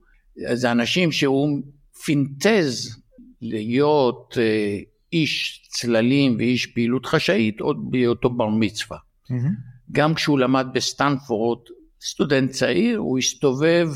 זה 0.53 0.71
אנשים 0.71 1.11
שהוא 1.11 1.59
פינטז 2.05 2.97
להיות 3.41 4.37
אה, 4.37 4.79
איש 5.13 5.61
צללים 5.69 6.35
ואיש 6.37 6.65
פעילות 6.65 7.05
חשאית 7.05 7.59
עוד 7.61 7.91
בהיותו 7.91 8.29
בר 8.29 8.49
מצווה. 8.49 8.97
Mm-hmm. 8.97 9.33
גם 9.91 10.13
כשהוא 10.13 10.39
למד 10.39 10.67
בסטנפורד, 10.73 11.59
סטודנט 12.01 12.51
צעיר, 12.51 12.97
הוא 12.97 13.17
הסתובב 13.17 13.89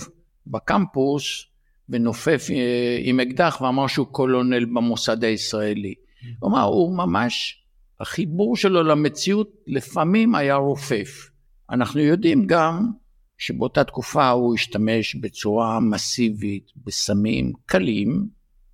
בקמפוס 0.48 1.46
ונופף 1.90 2.48
אה, 2.52 2.98
עם 3.02 3.20
אקדח 3.20 3.62
ואמר 3.62 3.88
שהוא 3.88 4.08
קולונל 4.08 4.66
במוסד 4.66 5.24
הישראלי. 5.24 5.94
כלומר. 6.40 6.64
הוא 6.64 6.98
ממש 6.98 7.64
החיבור 8.00 8.58
שלו 8.58 8.84
למציאות 8.84 9.52
לפעמים 9.68 10.36
היה 10.36 10.56
רופף. 10.56 11.30
אנחנו 11.70 12.00
יודעים 12.00 12.46
גם 12.48 12.92
שבאותה 13.38 13.84
תקופה 13.84 14.30
הוא 14.30 14.56
השתמש 14.56 15.16
בצורה 15.16 15.80
מסיבית 15.80 16.72
בסמים 16.86 17.54
קלים, 17.66 18.28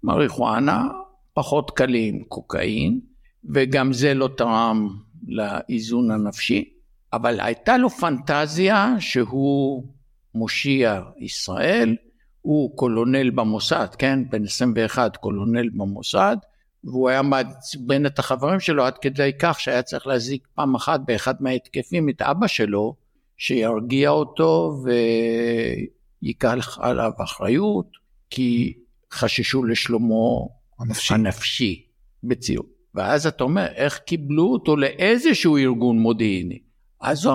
מריחואנה, 0.03 0.87
פחות 1.33 1.71
קלים, 1.71 2.23
קוקאין, 2.23 2.99
וגם 3.53 3.93
זה 3.93 4.13
לא 4.13 4.29
תרם 4.37 4.87
לאיזון 5.27 6.11
הנפשי, 6.11 6.73
אבל 7.13 7.39
הייתה 7.39 7.77
לו 7.77 7.89
פנטזיה 7.89 8.95
שהוא 8.99 9.83
מושיע 10.35 11.01
ישראל, 11.17 11.95
הוא 12.41 12.77
קולונל 12.77 13.29
במוסד, 13.29 13.87
כן? 13.97 14.19
בן 14.29 14.43
21 14.43 15.17
קולונל 15.17 15.69
במוסד, 15.69 16.37
והוא 16.83 17.09
היה 17.09 17.21
מעצבן 17.21 18.05
את 18.05 18.19
החברים 18.19 18.59
שלו 18.59 18.85
עד 18.85 18.97
כדי 18.97 19.31
כך 19.39 19.59
שהיה 19.59 19.81
צריך 19.81 20.07
להזיק 20.07 20.47
פעם 20.55 20.75
אחת 20.75 20.99
באחד 21.05 21.35
מההתקפים 21.39 22.09
את 22.09 22.21
אבא 22.21 22.47
שלו, 22.47 22.95
שירגיע 23.37 24.09
אותו 24.09 24.83
ויקח 26.21 26.79
עליו 26.81 27.11
אחריות, 27.23 27.87
כי 28.29 28.73
חששו 29.11 29.63
לשלומו 29.63 30.49
הנפשי, 30.79 31.13
הנפשי 31.13 31.83
בציור. 32.23 32.65
ואז 32.95 33.27
אתה 33.27 33.43
אומר, 33.43 33.67
איך 33.75 33.97
קיבלו 33.97 34.47
אותו 34.47 34.75
לאיזשהו 34.75 35.57
ארגון 35.57 35.99
מודיעיני? 35.99 36.59
אז 37.01 37.29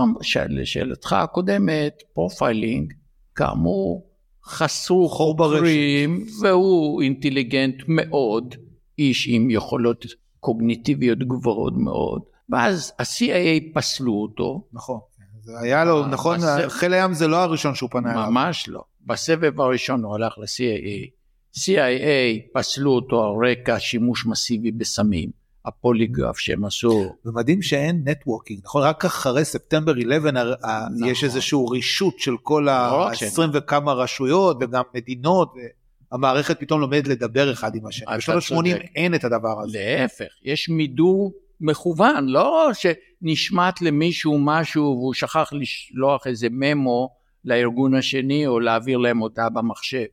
לשאלתך 0.49 1.13
הקודמת, 1.13 2.03
profiling, 2.15 2.93
כאמור, 3.35 4.07
חסרו 4.45 5.09
חוקרים, 5.09 6.27
והוא 6.43 7.03
אינטליגנט 7.03 7.75
מאוד, 7.89 8.55
איש 8.99 9.29
עם 9.31 9.51
יכולות 9.51 10.05
קוגניטיביות 10.41 11.19
גבוהות 11.19 11.73
מאוד, 11.77 12.23
ואז 12.49 12.93
ה-CIA 12.99 13.75
פסלו 13.75 14.13
אותו. 14.13 14.65
נכון, 14.73 15.01
זה 15.43 15.53
היה 15.63 15.85
לו, 15.85 16.07
נכון, 16.07 16.37
בסבב, 16.37 16.69
חיל 16.69 16.95
הים 16.95 17.15
זה 17.15 17.29
לא 17.29 17.37
הראשון 17.37 17.75
שהוא 17.75 17.91
פנה 17.91 18.13
אליו. 18.13 18.31
ממש 18.31 18.69
לא. 18.69 18.85
בסבב 19.07 19.61
הראשון 19.61 20.05
הוא 20.05 20.15
הלך 20.15 20.39
ל-CIA, 20.39 21.09
CIA 21.59 22.53
פסלו 22.55 22.91
אותו 22.91 23.25
על 23.25 23.51
רקע 23.51 23.81
שימוש 23.81 24.27
מסיבי 24.27 24.73
בסמים. 24.73 25.44
הפוליגרף 25.67 26.39
שהם 26.39 26.65
עשו. 26.65 27.15
ומדהים 27.25 27.63
שאין 27.63 28.03
נטוורקינג, 28.05 28.61
נכון? 28.65 28.83
רק 28.83 29.05
אחרי 29.05 29.45
ספטמבר 29.45 29.93
11 29.93 30.31
נכון. 30.33 31.09
יש 31.09 31.25
איזשהו 31.25 31.67
רישות 31.67 32.19
של 32.19 32.37
כל 32.43 32.63
לא 32.67 33.09
ה-20 33.09 33.41
וכמה 33.53 33.93
רשויות 33.93 34.57
וגם 34.61 34.83
מדינות. 34.95 35.55
המערכת 36.13 36.61
פתאום 36.61 36.81
לומדת 36.81 37.09
לדבר 37.09 37.53
אחד 37.53 37.75
עם 37.75 37.87
השני. 37.87 38.17
בשנות 38.17 38.43
ה-80 38.51 38.87
אין 38.97 39.15
את 39.15 39.25
הדבר 39.25 39.61
הזה. 39.63 39.97
להפך, 39.99 40.33
יש 40.43 40.69
מידור 40.69 41.33
מכוון, 41.61 42.29
לא 42.29 42.71
שנשמט 42.73 43.81
למישהו 43.81 44.39
משהו 44.39 44.83
והוא 44.85 45.15
שכח 45.15 45.53
לשלוח 45.53 46.27
איזה 46.27 46.49
ממו 46.51 47.11
לארגון 47.45 47.95
השני 47.95 48.47
או 48.47 48.61
להעביר 48.61 48.99
להם 48.99 49.23
אותה 49.23 49.49
במחשב, 49.49 50.05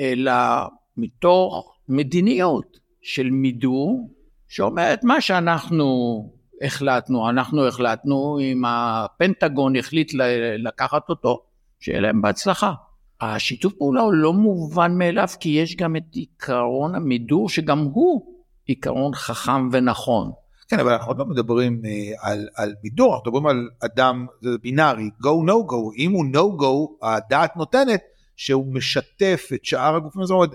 אלא 0.00 0.32
מתוך 0.96 1.76
מדיניות 1.88 2.78
של 3.02 3.30
מידור 3.30 4.10
שאומרת 4.48 5.04
מה 5.04 5.20
שאנחנו 5.20 6.28
החלטנו, 6.62 7.30
אנחנו 7.30 7.66
החלטנו, 7.66 8.38
אם 8.40 8.62
הפנטגון 8.66 9.76
החליט 9.76 10.12
לקחת 10.58 11.08
אותו, 11.08 11.42
שיהיה 11.80 12.00
להם 12.00 12.22
בהצלחה. 12.22 12.72
השיתוף 13.20 13.72
פעולה 13.72 14.00
הוא 14.00 14.12
לא 14.12 14.32
מובן 14.32 14.98
מאליו, 14.98 15.28
כי 15.40 15.48
יש 15.48 15.76
גם 15.76 15.96
את 15.96 16.02
עיקרון 16.12 16.94
המידור, 16.94 17.48
שגם 17.48 17.78
הוא 17.78 18.34
עיקרון 18.64 19.14
חכם 19.14 19.68
ונכון. 19.72 20.30
כן, 20.68 20.80
אבל 20.80 20.92
אנחנו 20.92 21.10
עוד 21.10 21.18
לא 21.18 21.24
מדברים 21.24 21.82
אה, 21.84 22.30
על, 22.30 22.48
על 22.56 22.74
מידור, 22.84 23.14
אנחנו 23.14 23.30
מדברים 23.30 23.46
על 23.46 23.68
אדם, 23.84 24.26
זה 24.42 24.50
בינארי, 24.62 25.10
go 25.22 25.48
no 25.48 25.70
go, 25.70 25.96
אם 25.98 26.12
הוא 26.12 26.24
no 26.34 26.62
go, 26.62 27.06
הדעת 27.06 27.56
נותנת 27.56 28.00
שהוא 28.36 28.74
משתף 28.74 29.48
את 29.54 29.64
שאר 29.64 29.96
הגופים, 29.96 30.24
זאת 30.24 30.34
אומרת, 30.34 30.50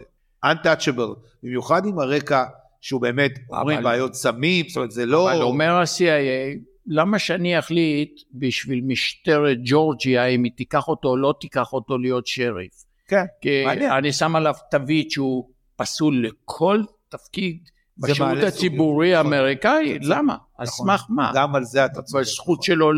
untouchable, 0.45 1.19
במיוחד 1.43 1.85
עם 1.85 1.99
הרקע 1.99 2.43
שהוא 2.83 3.01
באמת, 3.01 3.31
אומרים 3.49 3.77
אבל- 3.77 3.83
בעיות 3.83 4.13
סמים, 4.15 4.65
זאת 4.67 4.75
אומרת, 4.77 4.91
זה 4.91 5.05
לא... 5.05 5.33
אבל 5.33 5.41
אומר 5.41 5.71
ה-CIA, 5.71 6.59
למה 6.87 7.19
שאני 7.19 7.59
אחליט 7.59 8.21
בשביל 8.33 8.81
משטרת 8.81 9.57
ג'ורג'יה 9.65 10.25
אם 10.25 10.43
היא 10.43 10.51
תיקח 10.55 10.87
אותו 10.87 11.09
או 11.09 11.17
לא 11.17 11.33
תיקח 11.39 11.73
אותו 11.73 11.97
להיות 11.97 12.27
שריף? 12.27 12.71
כן, 13.07 13.23
כי 13.41 13.65
מעניין. 13.65 13.91
אני 13.91 14.11
שם 14.13 14.35
עליו 14.35 14.53
תווית 14.71 15.11
שהוא 15.11 15.49
פסול 15.75 16.25
לכל 16.27 16.81
תפקיד 17.09 17.57
בשירות 17.97 18.37
הציבורי 18.47 19.13
נכון. 19.13 19.33
האמריקאי, 19.33 19.97
למה? 20.01 20.35
על 20.57 20.67
נכון. 20.67 20.85
סמך 20.87 21.05
מה? 21.09 21.31
גם 21.35 21.55
על 21.55 21.63
זה 21.63 21.85
אתה 21.85 22.01
צודק. 22.01 22.21
בזכות 22.21 22.63
שלו 22.63 22.91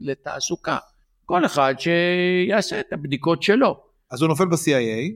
לתעסוקה. 0.00 0.76
כל 1.26 1.44
אחד 1.46 1.74
שיעשה 1.78 2.80
את 2.80 2.92
הבדיקות 2.92 3.42
שלו. 3.42 3.80
אז 4.10 4.22
הוא 4.22 4.28
נופל 4.28 4.46
ב-CIA, 4.46 5.12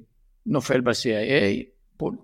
נופל 0.46 0.80
ב-CIA, 0.80 1.62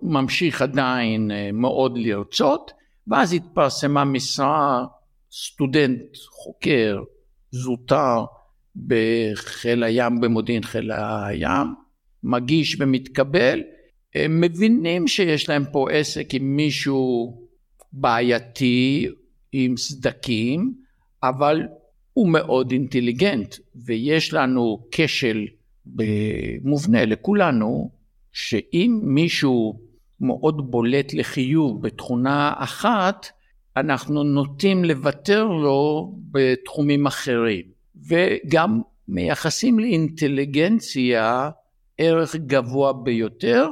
ממשיך 0.01 0.61
עדיין 0.61 1.31
אה, 1.31 1.49
מאוד 1.53 1.97
לרצות, 1.97 2.71
ואז 3.07 3.33
התפרסמה 3.33 4.05
משרה 4.05 4.85
סטודנט, 5.31 6.17
חוקר, 6.29 7.01
זוטר 7.51 8.25
בחיל 8.87 9.83
הים, 9.83 10.21
במודיעין 10.21 10.63
חיל 10.63 10.91
הים, 10.91 11.67
מגיש 12.23 12.77
ומתקבל, 12.79 13.61
הם 14.15 14.41
מבינים 14.41 15.07
שיש 15.07 15.49
להם 15.49 15.63
פה 15.71 15.91
עסק 15.91 16.33
עם 16.33 16.55
מישהו 16.55 17.37
בעייתי, 17.93 19.07
עם 19.51 19.77
סדקים, 19.77 20.73
אבל 21.23 21.61
הוא 22.13 22.29
מאוד 22.29 22.71
אינטליגנט, 22.71 23.55
ויש 23.75 24.33
לנו 24.33 24.87
כשל 24.91 25.45
מובנה 26.63 27.05
לכולנו, 27.05 27.91
שאם 28.33 28.99
מישהו 29.03 29.79
מאוד 30.21 30.71
בולט 30.71 31.13
לחיוב 31.13 31.81
בתכונה 31.81 32.53
אחת, 32.57 33.27
אנחנו 33.77 34.23
נוטים 34.23 34.85
לוותר 34.85 35.43
לו 35.45 36.13
בתחומים 36.31 37.05
אחרים. 37.05 37.65
וגם 38.07 38.81
מייחסים 39.07 39.79
לאינטליגנציה 39.79 41.49
ערך 41.97 42.35
גבוה 42.35 42.93
ביותר, 42.93 43.67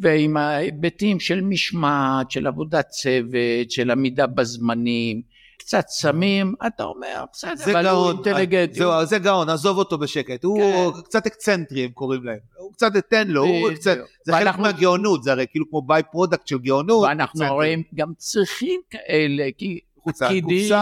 ועם 0.00 0.36
ההיבטים 0.36 1.20
של 1.20 1.40
משמעת, 1.40 2.30
של 2.30 2.46
עבודת 2.46 2.88
צוות, 2.88 3.70
של 3.70 3.90
עמידה 3.90 4.26
בזמנים, 4.26 5.22
קצת 5.58 5.84
סמים, 5.88 6.54
אתה 6.66 6.84
אומר, 6.84 7.24
בסדר, 7.32 7.56
זה 7.56 7.72
אבל 7.72 7.86
הוא 7.86 8.12
גאון, 8.12 8.16
אינטליגנט. 8.16 8.74
זהו, 8.74 9.04
זה 9.06 9.18
גאון, 9.18 9.48
עזוב 9.48 9.78
אותו 9.78 9.98
בשקט, 9.98 10.44
הוא 10.44 10.58
כן. 10.94 11.00
קצת 11.04 11.26
אקסצנטרי 11.26 11.84
הם 11.84 11.90
קוראים 11.90 12.24
להם, 12.24 12.38
הוא 12.58 12.72
קצת 12.72 12.92
תן 13.10 13.28
לו, 13.28 13.44
הוא. 13.44 13.70
קצת, 13.74 13.96
זה 14.24 14.32
חלק 14.32 14.40
ואנחנו- 14.44 14.62
מהגאונות, 14.62 15.22
זה 15.22 15.32
הרי 15.32 15.46
כאילו 15.50 15.70
כמו 15.70 15.82
by-product 15.82 16.46
של 16.46 16.58
גאונות, 16.58 17.02
ואנחנו. 17.08 17.44
הרי 17.44 17.82
גם 17.94 18.12
צריכים 18.16 18.80
כאלה, 18.90 19.48
כי 19.58 19.78
פקידים 20.06 20.72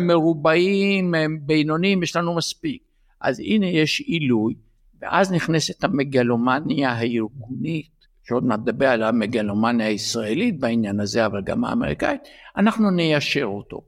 מרובעים, 0.00 1.14
הם 1.14 1.38
בינוניים, 1.42 2.02
יש 2.02 2.16
לנו 2.16 2.34
מספיק. 2.36 2.82
אז 3.20 3.40
הנה 3.40 3.66
יש 3.66 4.00
עילוי, 4.00 4.54
ואז 5.02 5.32
נכנסת 5.32 5.84
המגלומניה 5.84 6.90
הארגונית, 6.90 7.90
שעוד 8.28 8.44
מעט 8.44 8.60
נדבר 8.60 8.86
על 8.88 9.02
המגלומניה 9.02 9.86
הישראלית 9.86 10.60
בעניין 10.60 11.00
הזה, 11.00 11.26
אבל 11.26 11.42
גם 11.44 11.64
האמריקאית, 11.64 12.20
אנחנו 12.56 12.90
ניישר 12.90 13.44
אותו, 13.44 13.80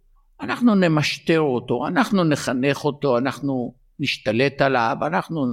אנחנו 0.42 0.74
נמשטר 0.74 1.40
אותו, 1.40 1.86
אנחנו 1.86 2.24
נחנך 2.24 2.84
אותו, 2.84 3.18
אנחנו 3.18 3.74
נשתלט 4.00 4.62
עליו, 4.62 4.96
אנחנו 5.06 5.46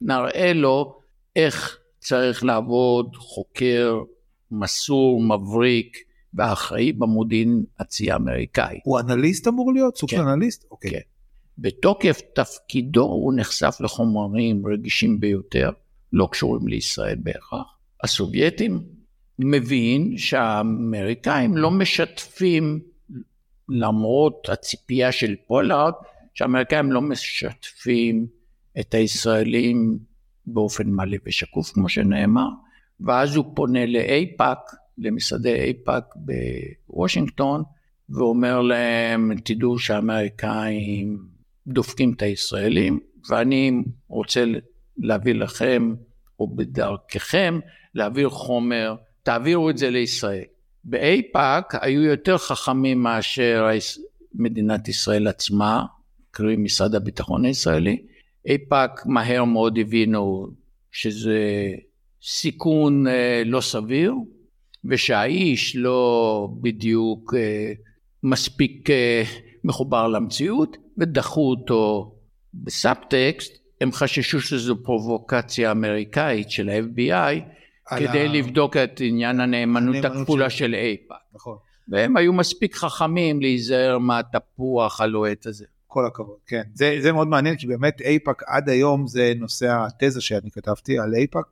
נראה 0.00 0.52
לו 0.52 0.98
איך 1.36 1.78
צריך 1.98 2.44
לעבוד 2.44 3.16
חוקר 3.16 4.00
מסור, 4.50 5.22
מבריק 5.22 5.96
ואחראי 6.34 6.92
במודיעין 6.92 7.64
הצי 7.78 8.10
האמריקאי. 8.10 8.78
הוא 8.84 9.00
אנליסט 9.00 9.48
אמור 9.48 9.72
להיות? 9.72 9.96
סוג 9.96 10.10
כן. 10.10 10.16
של 10.16 10.22
אנליסט? 10.22 10.64
אוקיי. 10.70 10.90
כן. 10.90 11.00
בתוקף 11.58 12.20
תפקידו 12.34 13.02
הוא 13.02 13.32
נחשף 13.36 13.76
לחומרים 13.80 14.66
רגישים 14.66 15.20
ביותר, 15.20 15.70
לא 16.12 16.28
קשורים 16.32 16.68
לישראל 16.68 17.18
בהכרח. 17.22 17.76
הסובייטים 18.02 18.82
מבין 19.38 20.18
שהאמריקאים 20.18 21.56
לא 21.56 21.70
משתפים, 21.70 22.80
למרות 23.68 24.48
הציפייה 24.48 25.12
של 25.12 25.34
פולארד, 25.46 25.92
שהאמריקאים 26.34 26.92
לא 26.92 27.00
משתפים 27.00 28.26
את 28.80 28.94
הישראלים 28.94 29.98
באופן 30.46 30.90
מלא 30.90 31.16
ושקוף, 31.26 31.72
כמו 31.72 31.88
שנאמר, 31.88 32.48
ואז 33.00 33.36
הוא 33.36 33.44
פונה 33.54 33.86
לאייפאק, 33.86 34.58
למשרדי 34.98 35.54
אייפאק 35.54 36.04
בוושינגטון, 36.88 37.62
ואומר 38.10 38.60
להם, 38.60 39.32
תדעו 39.44 39.78
שהאמריקאים 39.78 41.18
דופקים 41.66 42.12
את 42.12 42.22
הישראלים, 42.22 43.00
ואני 43.30 43.72
רוצה 44.08 44.44
להביא 44.98 45.34
לכם, 45.34 45.94
או 46.40 46.56
בדרככם, 46.56 47.60
להעביר 47.94 48.28
חומר, 48.28 48.94
תעבירו 49.22 49.70
את 49.70 49.78
זה 49.78 49.90
לישראל. 49.90 50.44
באייפאק 50.88 51.74
היו 51.80 52.02
יותר 52.02 52.38
חכמים 52.38 53.02
מאשר 53.02 53.68
מדינת 54.34 54.88
ישראל 54.88 55.28
עצמה, 55.28 55.84
קרי 56.30 56.56
משרד 56.56 56.94
הביטחון 56.94 57.44
הישראלי. 57.44 58.02
אייפאק 58.48 59.06
מהר 59.06 59.44
מאוד 59.44 59.78
הבינו 59.78 60.46
שזה 60.92 61.38
סיכון 62.22 63.06
אה, 63.06 63.42
לא 63.46 63.60
סביר, 63.60 64.14
ושהאיש 64.84 65.76
לא 65.76 66.48
בדיוק 66.60 67.34
אה, 67.34 67.72
מספיק 68.22 68.90
אה, 68.90 69.22
מחובר 69.64 70.08
למציאות, 70.08 70.76
ודחו 70.98 71.50
אותו 71.50 72.14
בסאבטקסט. 72.54 73.52
הם 73.80 73.92
חששו 73.92 74.40
שזו 74.40 74.82
פרובוקציה 74.82 75.70
אמריקאית 75.70 76.50
של 76.50 76.68
ה-FBI, 76.68 77.55
כדי 77.90 78.20
ה- 78.20 78.32
לבדוק 78.32 78.76
את 78.76 79.00
עניין 79.04 79.40
הנאמנות 79.40 80.04
הכפולה 80.04 80.50
של- 80.50 80.74
אייפאק. 80.74 81.16
נכון. 81.34 81.56
והם 81.88 82.16
היו 82.16 82.32
מספיק 82.32 82.74
חכמים 82.76 83.40
להיזהר 83.40 83.98
מהתפוח 83.98 85.00
הלוהט 85.00 85.46
הזה. 85.46 85.64
כל 85.86 86.06
הכבוד, 86.06 86.36
כן. 86.46 86.62
זה, 86.74 86.96
זה 87.00 87.12
מאוד 87.12 87.28
מעניין, 87.28 87.56
כי 87.56 87.66
באמת 87.66 88.00
אייפאק 88.00 88.42
עד 88.46 88.68
היום 88.68 89.06
זה 89.06 89.32
נושא 89.36 89.76
התזה 89.86 90.20
שאני 90.20 90.50
כתבתי 90.50 90.98
על 90.98 91.14
אייפאק, 91.14 91.44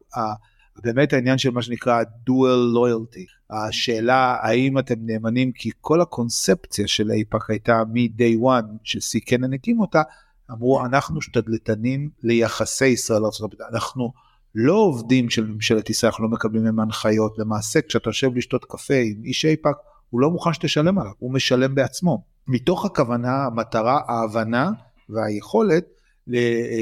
באמת 0.82 1.12
העניין 1.12 1.38
של 1.38 1.50
מה 1.50 1.62
שנקרא 1.62 2.02
dual 2.30 2.76
loyalty. 2.76 3.26
השאלה 3.50 4.36
האם 4.42 4.78
אתם 4.78 4.94
נאמנים, 4.98 5.52
כי 5.52 5.70
כל 5.80 6.00
הקונספציה 6.00 6.88
של 6.88 7.10
אייפאק 7.10 7.50
הייתה 7.50 7.82
מ-day 7.92 8.42
one, 8.44 8.66
שסי 8.84 9.20
קנן 9.20 9.52
הקים 9.54 9.80
אותה, 9.80 10.02
אמרו 10.50 10.84
אנחנו 10.86 11.22
שתדלתנים 11.22 12.10
ליחסי 12.22 12.86
ישראל 12.86 13.22
הברית, 13.44 13.60
אנחנו 13.72 14.12
לא 14.54 14.72
עובדים 14.72 15.30
של 15.30 15.46
ממשלת 15.46 15.90
ישראל, 15.90 16.10
אנחנו 16.10 16.24
לא 16.24 16.30
מקבלים 16.30 16.64
מהם 16.64 16.80
הנחיות, 16.80 17.38
למעשה 17.38 17.80
כשאתה 17.82 18.08
יושב 18.08 18.36
לשתות 18.36 18.64
קפה 18.64 18.94
עם 18.94 19.24
איש 19.24 19.44
אייפאק, 19.44 19.76
הוא 20.10 20.20
לא 20.20 20.30
מוכן 20.30 20.52
שתשלם 20.52 20.98
עליו, 20.98 21.12
הוא 21.18 21.32
משלם 21.32 21.74
בעצמו. 21.74 22.22
מתוך 22.48 22.84
הכוונה, 22.84 23.44
המטרה, 23.44 24.00
ההבנה 24.08 24.70
והיכולת 25.08 25.84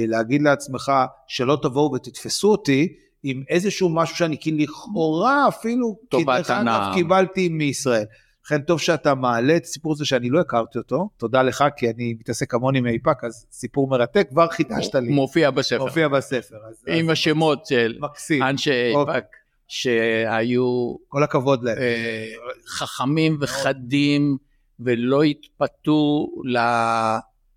להגיד 0.06 0.42
לעצמך 0.42 0.92
שלא 1.26 1.58
תבואו 1.62 1.92
ותתפסו 1.92 2.50
אותי 2.50 2.94
עם 3.22 3.42
איזשהו 3.48 3.88
משהו 3.88 4.16
שאני 4.16 4.36
כאילו 4.40 4.58
לכאורה 4.58 5.48
אפילו, 5.48 5.96
כי 6.00 6.06
טובת 6.08 6.38
דרך 6.38 6.50
אגב. 6.50 6.90
קיבלתי 6.94 7.48
מישראל. 7.48 8.04
לכן 8.44 8.62
טוב 8.62 8.80
שאתה 8.80 9.14
מעלה 9.14 9.56
את 9.56 9.64
הסיפור 9.64 9.92
הזה 9.92 10.04
שאני 10.04 10.30
לא 10.30 10.40
הכרתי 10.40 10.78
אותו, 10.78 11.08
תודה 11.16 11.42
לך 11.42 11.64
כי 11.76 11.90
אני 11.90 12.14
מתעסק 12.20 12.50
כמוני 12.50 12.78
עם 12.78 12.86
אייפאק, 12.86 13.24
אז 13.24 13.46
סיפור 13.52 13.88
מרתק, 13.88 14.26
כבר 14.30 14.48
חידשת 14.48 14.94
לי, 14.94 15.08
מופיע 15.08 15.50
בספר. 15.50 15.84
מופיע 15.84 16.08
בספר. 16.08 16.56
אז, 16.68 16.84
עם 16.86 17.04
אז 17.04 17.10
השמות 17.10 17.66
של 17.66 17.98
מקסים, 18.00 18.42
אנשי 18.42 18.92
אוקיי. 18.94 19.14
אייפאק 19.14 19.36
שהיו 19.68 20.94
כל 21.08 21.22
הכבוד 21.22 21.64
להם. 21.64 21.78
אה, 21.78 22.26
חכמים 22.66 23.38
וחדים 23.40 24.36
ולא 24.80 25.22
התפתו 25.22 26.28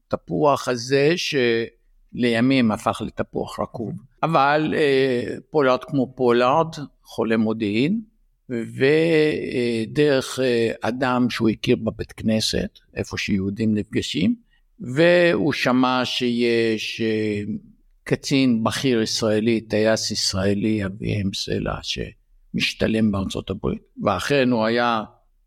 לתפוח 0.07 0.67
הזה 0.67 1.13
שלימים 1.17 2.71
הפך 2.71 3.01
לתפוח 3.05 3.59
רקוב. 3.59 3.93
אבל 4.23 4.73
אה, 4.77 5.35
פולארד 5.49 5.83
כמו 5.83 6.13
פולארד, 6.15 6.75
חולה 7.03 7.37
מודיעין, 7.37 8.01
ודרך 8.49 10.39
אה, 10.43 10.71
אדם 10.81 11.29
שהוא 11.29 11.49
הכיר 11.49 11.75
בבית 11.75 12.11
כנסת, 12.11 12.79
איפה 12.95 13.17
שיהודים 13.17 13.73
נפגשים, 13.73 14.35
והוא 14.79 15.53
שמע 15.53 16.01
שיש 16.05 17.01
אה, 17.01 17.41
קצין 18.03 18.63
בכיר 18.63 19.01
ישראלי, 19.01 19.61
טייס 19.61 20.11
ישראלי, 20.11 20.85
אביהם 20.85 21.29
סלע, 21.33 21.75
שמשתלם 21.81 23.11
בארצות 23.11 23.49
הברית, 23.49 23.81
ואכן 24.03 24.51
הוא 24.51 24.65
היה 24.65 25.03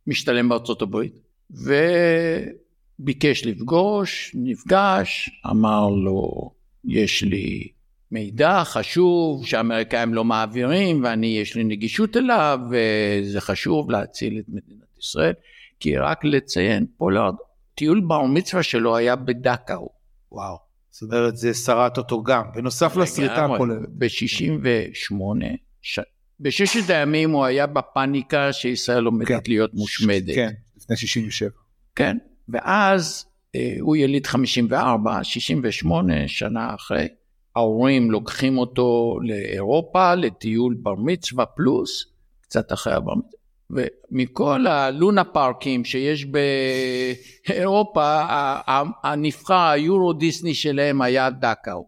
משתלם 0.06 0.48
בארצות 0.48 0.82
הברית, 0.82 1.18
וביקש 1.50 3.44
לפגוש, 3.44 4.32
נפגש, 4.34 5.30
אמר 5.50 5.88
לו, 5.88 6.50
יש 6.84 7.22
לי 7.22 7.68
מידע 8.12 8.64
חשוב 8.64 9.46
שהאמריקאים 9.46 10.14
לא 10.14 10.24
מעבירים 10.24 11.04
ואני 11.04 11.26
יש 11.26 11.56
לי 11.56 11.64
נגישות 11.64 12.16
אליו 12.16 12.58
וזה 12.70 13.40
חשוב 13.40 13.90
להציל 13.90 14.38
את 14.38 14.44
מדינת 14.48 14.98
ישראל. 14.98 15.32
כי 15.80 15.96
רק 15.96 16.24
לציין, 16.24 16.86
פולארד, 16.96 17.34
טיול 17.74 18.00
בר 18.00 18.22
מצווה 18.22 18.62
שלו 18.62 18.96
היה 18.96 19.16
בדכאו. 19.16 19.88
וואו, 20.32 20.56
זאת 20.90 21.02
אומרת 21.02 21.36
זה 21.36 21.54
שרט 21.54 21.98
אותו 21.98 22.22
גם, 22.22 22.42
בנוסף 22.54 22.96
לסריטה 22.96 23.44
הכוללת. 23.44 23.88
ב-68, 23.88 25.44
ש... 25.82 26.00
בששת 26.40 26.90
הימים 26.90 27.30
הוא 27.30 27.44
היה 27.44 27.66
בפאניקה 27.66 28.52
שישראל 28.52 29.04
עומדת 29.04 29.28
כן. 29.28 29.38
להיות 29.46 29.74
מושמדת. 29.74 30.34
כן, 30.34 30.50
לפני 30.76 30.96
67. 30.96 31.50
כן, 31.96 32.16
ואז 32.48 33.26
אה, 33.54 33.76
הוא 33.80 33.96
יליד 33.96 34.26
54, 34.26 35.24
68, 35.24 36.28
שנה 36.28 36.74
אחרי. 36.74 37.08
ההורים 37.58 38.10
לוקחים 38.10 38.58
אותו 38.58 39.18
לאירופה 39.22 40.14
לטיול 40.14 40.76
בר 40.82 40.94
מצווה 40.94 41.46
פלוס, 41.46 42.06
קצת 42.40 42.72
אחרי 42.72 42.94
הבר 42.94 43.14
מצווה. 43.14 43.38
ומכל 44.10 44.66
הלונה 44.66 45.24
פארקים 45.24 45.84
שיש 45.84 46.26
באירופה, 47.46 48.20
הנבחר 49.04 49.68
היורו 49.68 50.12
דיסני 50.12 50.54
שלהם 50.54 51.02
היה 51.02 51.30
דאקאו. 51.30 51.86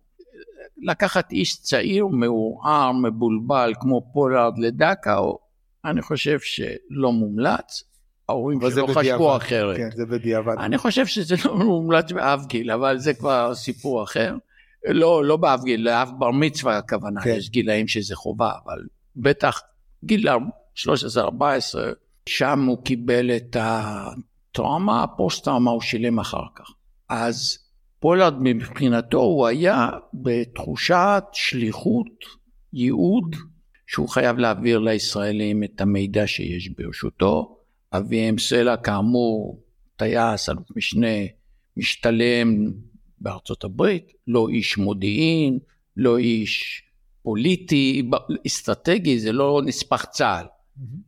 לקחת 0.83 1.33
איש 1.33 1.63
צעיר, 1.63 2.07
מעורער, 2.07 2.93
מבולבל 2.93 3.73
כמו 3.81 4.11
פולארד 4.13 4.59
לדאקאו, 4.59 5.39
אני 5.85 6.03
חושב 6.03 6.39
שלא 6.41 7.13
מומלץ. 7.13 7.85
ההורים 8.29 8.61
שלו 8.71 8.89
חשבו 8.89 9.37
אחרת. 9.37 9.77
כן, 9.77 9.89
זה 9.97 10.07
בדיעבד. 10.07 10.55
אני 10.59 10.79
חושב 10.79 11.07
שזה 11.07 11.35
לא 11.45 11.57
מומלץ 11.57 12.13
באף 12.13 12.47
גיל, 12.47 12.71
אבל 12.71 12.99
זה 12.99 13.15
כבר 13.15 13.55
סיפור 13.55 14.03
אחר. 14.03 14.35
לא, 14.85 15.25
לא 15.25 15.37
באף 15.37 15.65
גיל, 15.65 15.81
לאף 15.81 16.11
בר 16.19 16.31
מצווה 16.31 16.79
הכוונה, 16.79 17.21
כן. 17.21 17.35
יש 17.37 17.51
גילאים 17.51 17.89
שזה 17.89 18.17
חובה, 18.17 18.53
אבל 18.65 18.79
בטח 19.17 19.61
גיל 20.05 20.29
13-14, 20.77 20.81
שם 22.27 22.65
הוא 22.67 22.85
קיבל 22.85 23.37
את 23.37 23.57
הטראומה, 23.61 25.03
הפוסט-טראומה 25.03 25.71
הוא 25.71 25.81
שילם 25.81 26.19
אחר 26.19 26.45
כך. 26.57 26.71
אז 27.09 27.59
פולארד 28.01 28.35
מבחינתו 28.41 29.21
הוא 29.21 29.47
היה 29.47 29.89
בתחושת 30.15 31.25
שליחות, 31.33 32.25
ייעוד, 32.73 33.37
שהוא 33.87 34.09
חייב 34.09 34.39
להעביר 34.39 34.79
לישראלים 34.79 35.65
את 35.65 35.81
המידע 35.81 36.27
שיש 36.27 36.69
ברשותו. 36.69 37.57
אביהם 37.93 38.39
סלע 38.39 38.77
כאמור, 38.77 39.63
טייס, 39.97 40.49
אלוף 40.49 40.77
משנה, 40.77 41.17
משתלם 41.77 42.73
בארצות 43.21 43.65
הברית, 43.65 44.13
לא 44.27 44.49
איש 44.49 44.79
מודיעין, 44.79 45.59
לא 45.97 46.19
איש 46.19 46.83
פוליטי, 47.23 48.11
אסטרטגי, 48.47 49.19
זה 49.19 49.33
לא 49.33 49.63
נספח 49.65 50.05
צה"ל, 50.05 50.47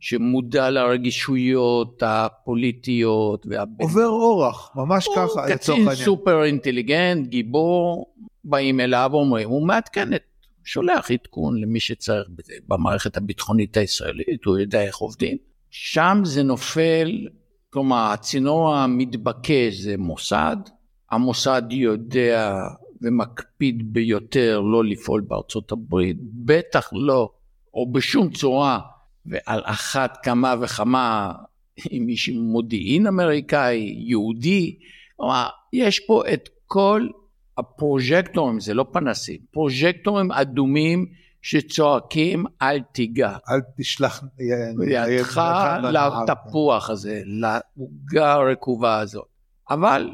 שמודע 0.01 0.71
לרגישויות 0.71 2.03
הפוליטיות. 2.07 3.47
והבין... 3.49 3.77
עובר 3.81 4.07
אורח, 4.07 4.71
ממש 4.75 5.09
ככה, 5.17 5.47
לצורך 5.49 5.79
העניין. 5.79 5.95
קצין 5.95 6.05
סופר 6.05 6.45
אינטליגנט, 6.45 7.27
גיבור, 7.27 8.15
באים 8.45 8.81
אליו 8.81 9.09
ואומרים, 9.13 9.49
הוא 9.49 9.67
מעדכן 9.67 10.15
את, 10.15 10.23
שולח 10.65 11.11
עדכון 11.11 11.61
למי 11.61 11.81
שצריך 11.81 12.29
במערכת 12.69 13.17
הביטחונית 13.17 13.77
הישראלית, 13.77 14.45
הוא 14.45 14.59
יודע 14.59 14.83
איך 14.83 14.97
עובדים. 14.97 15.37
שם 15.71 16.21
זה 16.25 16.43
נופל, 16.43 17.29
כלומר, 17.71 18.11
הצינור 18.13 18.75
המתבקש 18.75 19.75
זה 19.75 19.97
מוסד, 19.99 20.57
המוסד 21.13 21.63
יודע 21.71 22.59
ומקפיד 23.03 23.93
ביותר 23.93 24.61
לא 24.61 24.85
לפעול 24.85 25.21
בארצות 25.21 25.73
הברית, 25.73 26.17
בטח 26.23 26.91
לא, 26.93 27.31
או 27.75 27.93
בשום 27.93 28.31
צורה, 28.31 28.81
ועל 29.27 29.61
אחת 29.65 30.19
כמה 30.23 30.55
וכמה 30.61 31.33
עם 31.91 32.09
איש 32.09 32.29
מודיעין 32.29 33.07
אמריקאי, 33.07 33.95
יהודי, 33.99 34.79
כלומר, 35.17 35.49
יש 35.73 36.01
פה 36.01 36.23
את 36.33 36.49
כל 36.67 37.09
הפרוז'קטורים, 37.59 38.61
זה 38.61 38.75
לא 38.75 38.87
פנסים, 38.93 39.39
פרוז'קטורים 39.51 40.33
אדומים 40.33 41.07
שצועקים 41.43 42.45
אל 42.63 42.81
תיגע. 42.93 43.37
אל 43.51 43.61
תשלח 43.79 44.25
ידך 44.89 45.41
לתפוח 45.93 46.91
הזה, 46.91 47.23
לעוגה 47.27 48.33
הרקובה 48.33 48.99
הזאת. 48.99 49.27
אבל 49.71 50.11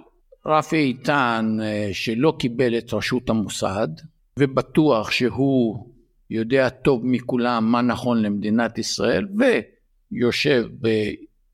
רפי 0.49 0.77
איתן 0.77 1.59
אה, 1.63 1.91
שלא 1.93 2.35
קיבל 2.39 2.79
את 2.79 2.95
ראשות 2.95 3.31
המוסד 3.31 3.89
ובטוח 4.39 5.11
שהוא 5.11 5.93
יודע 6.31 6.69
טוב 6.69 7.01
מכולם 7.05 7.73
מה 7.73 7.83
נכון 7.83 8.23
למדינת 8.23 8.79
ישראל 8.79 9.29
ויושב 10.13 10.65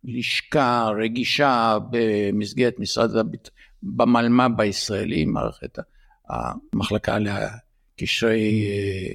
בלשכה 0.05 0.89
רגישה 0.99 1.79
במסגרת 1.91 2.79
משרד 2.79 3.17
הביט... 3.17 3.49
במלמ"ב 3.85 4.61
הישראלי, 4.61 5.25
מערכת 5.25 5.79
המחלקה 6.29 7.17
לקשרי 7.19 8.67
אה, 8.67 9.15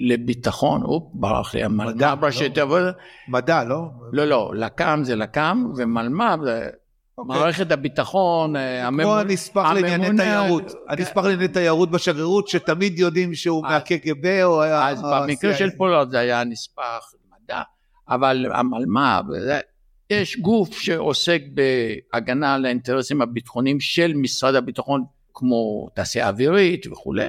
לביטחון, 0.00 0.82
אופ, 0.82 1.10
ברח 1.14 1.54
לי 1.54 1.64
המלמ"ב 1.64 2.24
ראשי 2.24 2.50
תיבות. 2.50 2.82
מדע, 3.28 3.64
לא? 3.64 3.90
לא, 4.12 4.24
לא, 4.24 4.52
לק"ם 4.56 5.00
זה 5.02 5.16
לק"ם 5.16 5.72
ומלמ"ב 5.76 6.44
זה 6.44 6.70
אוקיי. 7.18 7.40
מערכת 7.40 7.72
הביטחון, 7.72 8.56
אה, 8.56 8.88
כמו 8.88 9.16
הנספח 9.18 9.70
לענייני 9.74 10.16
תיירות, 10.16 10.72
הנספח 10.88 11.24
לענייני 11.24 11.48
תיירות 11.48 11.90
בשגרירות, 11.90 12.48
שתמיד 12.48 12.98
יודעים 12.98 13.34
שהוא 13.34 13.62
מהקג"ב 13.62 14.40
או 14.42 14.62
היה... 14.62 14.88
אז 14.88 15.02
במקרה 15.02 15.54
של 15.54 15.70
פולארד 15.70 16.10
זה 16.10 16.18
היה 16.18 16.44
נספח 16.44 17.12
מדע, 17.32 17.62
אבל 18.08 18.46
המלמ"ב, 18.52 19.24
יש 20.10 20.38
גוף 20.38 20.78
שעוסק 20.78 21.42
בהגנה 21.54 22.54
על 22.54 22.66
האינטרסים 22.66 23.22
הביטחוניים 23.22 23.80
של 23.80 24.12
משרד 24.14 24.54
הביטחון, 24.54 25.04
כמו 25.34 25.88
תעשייה 25.94 26.28
אווירית 26.28 26.86
וכולי, 26.86 27.26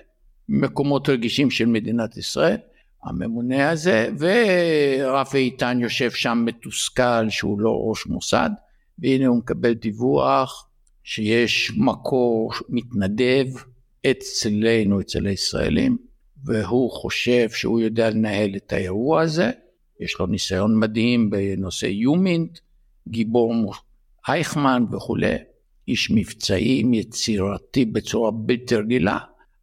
מקומות 0.50 1.10
רגישים 1.10 1.52
של 1.52 1.66
מדינת 1.66 2.18
ישראל. 2.18 2.58
הממונה 3.04 3.70
הזה, 3.70 4.10
ורפי 4.20 5.38
איתן 5.38 5.78
יושב 5.82 6.12
שם 6.12 6.44
מתוסכל 6.46 7.30
שהוא 7.30 7.60
לא 7.60 7.80
ראש 7.84 8.08
מוסד, 8.08 8.50
והנה 9.00 9.28
הוא 9.28 9.38
מקבל 9.38 9.74
דיווח 9.74 10.68
שיש 11.04 11.72
מקור 11.78 12.52
מתנדב 12.70 13.46
אצלנו, 14.12 15.02
אצל 15.02 15.28
הישראלים, 15.28 15.98
והוא 16.44 16.92
חושב 16.92 17.50
שהוא 17.50 17.80
יודע 17.80 18.10
לנהל 18.10 18.56
את 18.56 18.74
האירוע 18.74 19.22
הזה, 19.22 19.52
יש 20.00 20.20
לו 20.20 20.26
ניסיון 20.26 20.80
מדהים 20.80 21.30
בנושא 21.30 21.86
יומינט, 21.86 22.60
גיבור 23.08 23.74
אייכמן 24.28 24.84
וכולי, 24.92 25.36
איש 25.88 26.12
מבצעים 26.12 26.94
יצירתי 26.94 27.86
בצורה 27.86 28.32
בלתי 28.32 28.76
רגילה, 28.76 29.18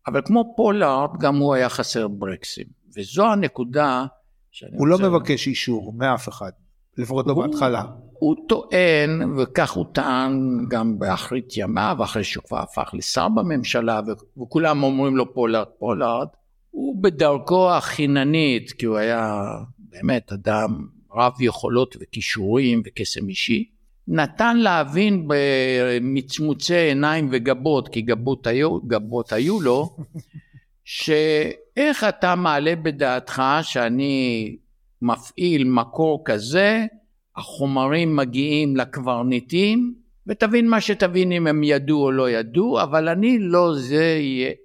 אבל 0.07 0.21
כמו 0.25 0.55
פולארד 0.57 1.11
גם 1.21 1.37
הוא 1.37 1.55
היה 1.55 1.69
חסר 1.69 2.09
ברקסים, 2.09 2.67
וזו 2.97 3.27
הנקודה 3.27 4.07
שאני 4.51 4.77
הוא 4.77 4.87
לא 4.87 4.95
רוצה... 4.95 5.07
לא 5.07 5.11
מבקש 5.11 5.47
אישור 5.47 5.93
מאף 5.93 6.29
אחד, 6.29 6.51
לפחות 6.99 7.27
לא 7.27 7.35
בהתחלה. 7.35 7.85
הוא 8.23 8.37
טוען, 8.49 9.39
וכך 9.39 9.73
הוא 9.73 9.87
טען 9.93 10.67
גם 10.69 10.99
באחרית 10.99 11.57
ימיו, 11.57 11.97
אחרי 12.05 12.25
שהוא 12.25 12.45
כבר 12.45 12.59
הפך 12.59 12.91
לשר 12.93 13.29
בממשלה, 13.29 14.01
וכולם 14.43 14.83
אומרים 14.83 15.17
לו 15.17 15.35
פולארד, 15.35 15.67
פולארד, 15.79 16.29
הוא 16.71 17.03
בדרכו 17.03 17.71
החיננית, 17.71 18.73
כי 18.73 18.87
הוא 18.87 18.97
היה 18.97 19.45
באמת 19.79 20.33
אדם 20.33 20.87
רב 21.15 21.33
יכולות 21.41 21.97
וכישורים 22.01 22.83
וקסם 22.85 23.29
אישי, 23.29 23.71
נתן 24.09 24.57
להבין 24.57 25.29
במצמוצי 25.29 26.75
עיניים 26.75 27.29
וגבות, 27.33 27.89
כי 27.89 28.03
גבות 28.03 28.47
היו, 28.47 28.81
גבות 28.81 29.33
היו 29.33 29.61
לו, 29.61 29.97
שאיך 30.85 32.05
אתה 32.09 32.35
מעלה 32.35 32.77
בדעתך 32.77 33.43
שאני 33.63 34.57
מפעיל 35.03 35.65
מקור 35.65 36.23
כזה, 36.25 36.87
החומרים 37.37 38.17
מגיעים 38.17 38.77
לקברניטים, 38.77 39.95
ותבין 40.27 40.69
מה 40.69 40.81
שתבין 40.81 41.33
אם 41.33 41.47
הם 41.47 41.63
ידעו 41.63 42.03
או 42.03 42.13
לא 42.13 42.31
ידעו, 42.31 42.83
אבל 42.83 43.09
אני 43.09 43.39
לא 43.39 43.75
זה, 43.77 44.19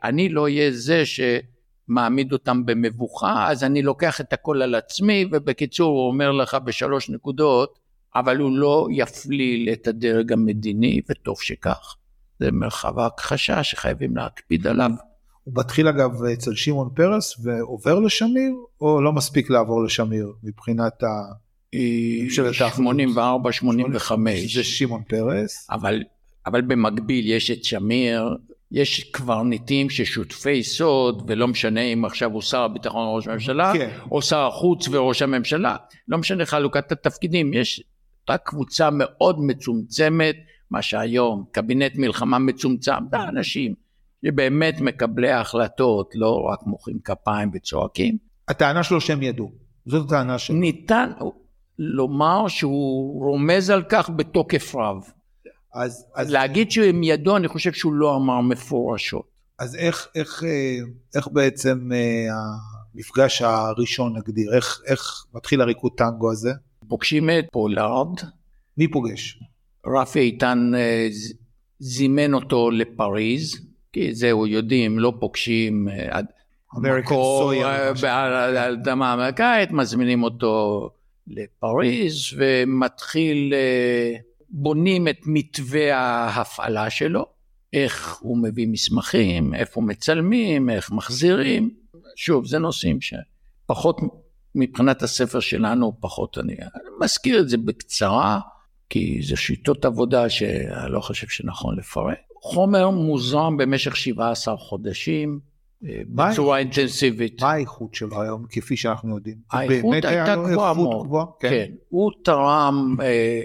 אני 0.04 0.30
לא 0.30 0.44
אהיה 0.44 0.72
זה 0.72 1.04
שמעמיד 1.06 2.34
אותם 2.34 2.66
במבוכה, 2.66 3.52
אז 3.52 3.64
אני 3.64 3.82
לוקח 3.82 4.22
את 4.22 4.34
הכל 4.34 4.62
על 4.62 4.76
עצמי, 4.76 5.26
ובקיצור 5.32 6.00
הוא 6.00 6.08
אומר 6.08 6.32
לך 6.32 6.58
בשלוש 6.66 7.10
נקודות, 7.10 7.80
אבל 8.16 8.38
הוא 8.38 8.58
לא 8.58 8.88
יפליל 8.92 9.70
את 9.74 9.88
הדרג 9.88 10.34
המדיני, 10.34 11.02
וטוב 11.10 11.42
שכך. 11.42 11.96
זה 12.40 12.52
מרחב 12.52 13.00
ההכחשה 13.00 13.64
שחייבים 13.64 14.18
להקפיד 14.18 14.68
עליו. 14.68 14.92
הוא 15.44 15.54
מתחיל 15.58 15.88
אגב 15.88 16.24
אצל 16.24 16.56
שמעון 16.56 16.90
פרס 16.96 17.40
ועובר 17.44 18.00
לשמיר, 18.00 18.54
או 18.82 19.02
לא 19.02 19.14
מספיק 19.14 19.50
לעבור 19.50 19.84
לשמיר 19.84 20.34
מבחינת 20.44 21.04
ה... 21.04 21.08
ממשלת 21.76 22.62
האחדות? 22.62 22.74
84, 22.74 23.52
85. 23.52 24.56
זה 24.56 24.64
שמעון 24.64 25.04
פרס. 25.08 25.68
אבל, 25.72 26.04
אבל 26.46 26.62
במקביל 26.62 27.30
יש 27.30 27.52
את 27.52 27.64
שמיר, 27.64 28.38
יש 28.72 29.04
קברניטים 29.04 29.90
ששותפי 29.90 30.64
סוד, 30.64 31.24
ולא 31.28 31.48
משנה 31.48 31.82
אם 31.82 32.06
עכשיו 32.06 32.32
הוא 32.32 32.42
שר 32.42 32.62
הביטחון 32.62 33.08
או 33.08 33.16
ראש 33.16 33.28
הממשלה, 33.28 33.74
כן. 33.74 33.90
או 34.12 34.22
שר 34.22 34.48
החוץ 34.48 34.88
וראש 34.88 35.22
הממשלה, 35.22 35.76
לא 36.08 36.18
משנה 36.18 36.46
חלוקת 36.46 36.92
התפקידים, 36.92 37.54
יש 37.54 37.84
רק 38.30 38.42
קבוצה 38.46 38.90
מאוד 38.92 39.42
מצומצמת, 39.42 40.36
מה 40.72 40.82
שהיום, 40.82 41.46
קבינט 41.52 41.96
מלחמה 41.96 42.40
מצומצם, 42.40 42.92
זה 43.12 43.24
אנשים 43.24 43.74
שבאמת 44.26 44.82
מקבלי 44.82 45.32
ההחלטות, 45.32 46.12
לא 46.16 46.50
רק 46.52 46.60
מוחאים 46.66 47.00
כפיים 47.04 47.52
וצועקים. 47.54 48.18
הטענה 48.48 48.84
שלו 48.84 49.02
שהם 49.02 49.24
ידעו, 49.24 49.52
זאת 49.86 50.06
הטענה 50.06 50.38
שלו. 50.38 50.56
ניתן 50.56 51.12
לומר 51.80 52.48
שהוא 52.48 53.24
רומז 53.26 53.70
על 53.70 53.84
כך 53.90 54.10
בתוקף 54.16 54.76
רב. 54.76 55.04
אז, 55.74 56.06
אז, 56.16 56.32
להגיד 56.32 56.72
שהם 56.72 57.04
ידעו, 57.04 57.38
אני 57.38 57.48
חושב 57.48 57.74
שהוא 57.74 57.94
לא 57.94 58.16
אמר 58.16 58.42
מפורשות. 58.42 59.26
אז 59.60 59.76
איך, 59.76 60.08
איך, 60.16 60.44
אה, 60.44 60.78
איך 61.16 61.28
בעצם 61.32 61.90
אה, 61.94 62.28
המפגש 62.96 63.42
הראשון 63.42 64.18
נגדיר, 64.18 64.54
איך, 64.56 64.82
איך 64.88 65.26
מתחיל 65.34 65.62
הריקוד 65.62 65.92
טנגו 65.98 66.32
הזה? 66.32 66.52
פוגשים 66.88 67.30
את 67.30 67.46
פולארד, 67.52 68.20
מי 68.78 68.88
פוגש? 68.88 69.40
רפי 69.88 70.20
איתן 70.20 70.72
אה, 70.76 71.08
זימן 71.80 72.34
אותו 72.34 72.72
לפריז, 72.72 73.68
כי 73.94 74.16
זהו, 74.16 74.48
יודעים, 74.48 75.00
לא 75.00 75.14
פוגשים 75.20 75.90
אה, 75.90 76.08
עד- 76.18 76.26
American 76.76 77.00
מקור 77.02 77.52
soil, 77.54 77.66
אה, 77.66 77.92
משהו. 77.94 78.08
על 78.08 78.34
על 78.58 78.74
אדמה 78.74 79.14
אמריקאית, 79.14 79.72
מזמינים 79.72 80.24
אותו 80.24 80.90
לפריז 81.28 82.16
ומתחיל, 82.38 83.54
אה, 83.54 84.16
בונים 84.50 85.08
את 85.08 85.20
מתווה 85.26 85.98
ההפעלה 85.98 86.90
שלו, 86.90 87.26
איך 87.74 88.18
הוא 88.20 88.38
מביא 88.38 88.68
מסמכים, 88.68 89.54
איפה 89.54 89.82
מצלמים, 89.82 90.70
איך 90.70 90.92
מחזירים. 90.92 91.74
שוב, 92.16 92.46
זה 92.46 92.60
נושאים 92.60 92.98
שפחות 93.02 94.02
מבחינת 94.56 95.04
הספר 95.04 95.40
שלנו, 95.40 95.98
פחות 96.00 96.38
אני, 96.38 96.54
אני 96.54 96.90
מזכיר 97.02 97.40
את 97.40 97.50
זה 97.50 97.58
בקצרה, 97.58 98.40
כי 98.90 99.20
זה 99.24 99.36
שיטות 99.36 99.86
עבודה 99.86 100.30
שאני 100.30 100.92
לא 100.92 101.00
חושב 101.00 101.28
שנכון 101.28 101.80
לפרט. 101.80 102.18
חומר 102.42 102.90
מוזרם 102.90 103.58
במשך 103.58 103.96
17 103.96 104.58
חודשים, 104.58 105.40
מה 105.82 106.32
בצורה 106.32 106.58
אינטנסיבית. 106.58 107.42
מה 107.42 107.52
האיכות 107.52 107.96
שלו 107.96 108.22
היום, 108.22 108.46
כפי 108.50 108.78
שאנחנו 108.78 109.16
יודעים? 109.16 109.38
האיכות 109.52 109.94
הייתה 109.94 110.36
גבוהה 110.36 110.74
מאוד. 110.74 111.06
גבוהה? 111.06 111.26
כן. 111.40 111.72
הוא 111.90 112.12
תרם, 112.24 112.96
אה, 113.02 113.42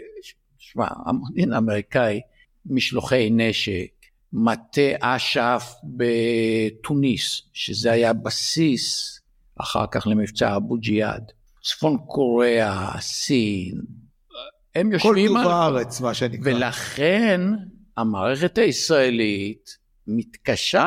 שמע, 0.59 0.87
המודיעין 1.07 1.53
האמריקאי, 1.53 2.21
משלוחי 2.67 3.31
נשק, 3.31 3.91
מטה 4.33 4.91
אש"ף 5.01 5.75
בתוניס, 5.85 7.43
שזה 7.53 7.93
היה 7.93 8.13
בסיס 8.13 9.19
אחר 9.61 9.85
כך 9.91 10.07
למבצע 10.07 10.57
אבו 10.57 10.77
ג'יהאד, 10.77 11.33
צפון 11.63 11.99
קוריאה, 12.07 13.01
סין, 13.01 13.81
הם 14.75 14.91
כל 14.91 14.95
יושבים 14.95 15.29
טוב 15.29 15.37
על... 15.37 15.47
הארץ, 15.47 16.01
מה 16.01 16.15
שנקרא. 16.15 16.53
ולכן 16.55 17.41
המערכת 17.97 18.59
הישראלית 18.59 19.79
מתקשה 20.07 20.87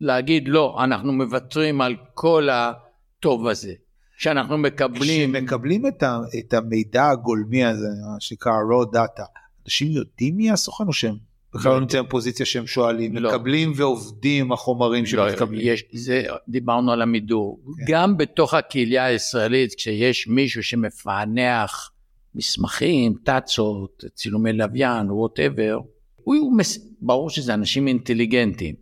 להגיד 0.00 0.48
לא, 0.48 0.76
אנחנו 0.84 1.12
מוותרים 1.12 1.80
על 1.80 1.96
כל 2.14 2.48
הטוב 2.52 3.46
הזה, 3.46 3.72
שאנחנו 4.18 4.58
מקבלים, 4.58 5.34
כשמקבלים 5.34 5.86
את, 5.86 6.02
ה, 6.02 6.18
את 6.38 6.54
המידע 6.54 7.08
הגולמי 7.08 7.64
הזה, 7.64 7.86
מה 7.86 8.20
שנקרא 8.20 8.52
raw 8.52 8.94
data, 8.94 9.22
אנשים 9.64 9.88
יודעים 9.90 10.36
מי 10.36 10.50
הסוכן 10.50 10.84
או 10.86 10.92
שהם 10.92 11.16
בכלל 11.54 11.70
לא 11.70 11.76
לא 11.76 11.80
נמצאים 11.80 12.04
בפוזיציה 12.04 12.46
שהם 12.46 12.66
שואלים, 12.66 13.16
לא. 13.16 13.30
מקבלים 13.30 13.72
ועובדים 13.76 14.52
החומרים 14.52 15.04
לא, 15.12 15.28
שמתקבלים. 15.30 15.60
יש, 15.64 15.84
זה, 15.92 16.22
דיברנו 16.48 16.92
על 16.92 17.02
המידור, 17.02 17.60
כן. 17.64 17.92
גם 17.92 18.16
בתוך 18.16 18.54
הקהילה 18.54 19.04
הישראלית, 19.04 19.74
כשיש 19.74 20.28
מישהו 20.28 20.62
שמפענח 20.62 21.90
מסמכים, 22.34 23.14
טאצות, 23.24 24.04
צילומי 24.14 24.52
לוויין, 24.52 25.10
וואטאבר, 25.10 25.78
הוא, 26.16 26.36
הוא 26.36 26.56
מס... 26.56 26.78
ברור 27.00 27.30
שזה 27.30 27.54
אנשים 27.54 27.88
אינטליגנטים, 27.88 28.74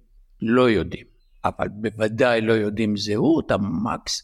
לא 0.42 0.70
יודעים, 0.70 1.06
אבל 1.44 1.68
בוודאי 1.68 2.40
לא 2.40 2.52
יודעים 2.52 2.96
זהות, 2.96 3.50
המקס, 3.50 4.22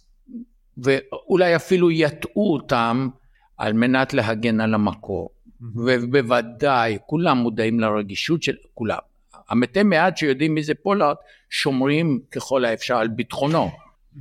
ואולי 0.77 1.57
אפילו 1.57 1.91
יטעו 1.91 2.53
אותם 2.53 3.09
על 3.57 3.73
מנת 3.73 4.15
להגן 4.15 4.61
על 4.61 4.75
המקור. 4.75 5.31
ובוודאי, 5.75 6.99
כולם 7.07 7.39
מודעים 7.39 7.81
לרגישות 7.81 8.43
של 8.43 8.55
כולם. 8.75 8.99
המתי 9.49 9.83
מעט 9.83 10.17
שיודעים 10.17 10.55
מי 10.55 10.63
זה 10.63 10.73
פולארד, 10.83 11.17
שומרים 11.51 12.21
ככל 12.31 12.65
האפשר 12.65 12.97
על 12.97 13.09
ביטחונו. 13.09 13.71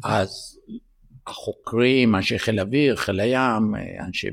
אז 0.04 0.60
החוקרים, 1.28 2.16
אנשי 2.16 2.40
חיל 2.40 2.60
אוויר, 2.60 2.96
חיל 2.96 3.20
הים, 3.20 3.76
אנשי... 4.08 4.28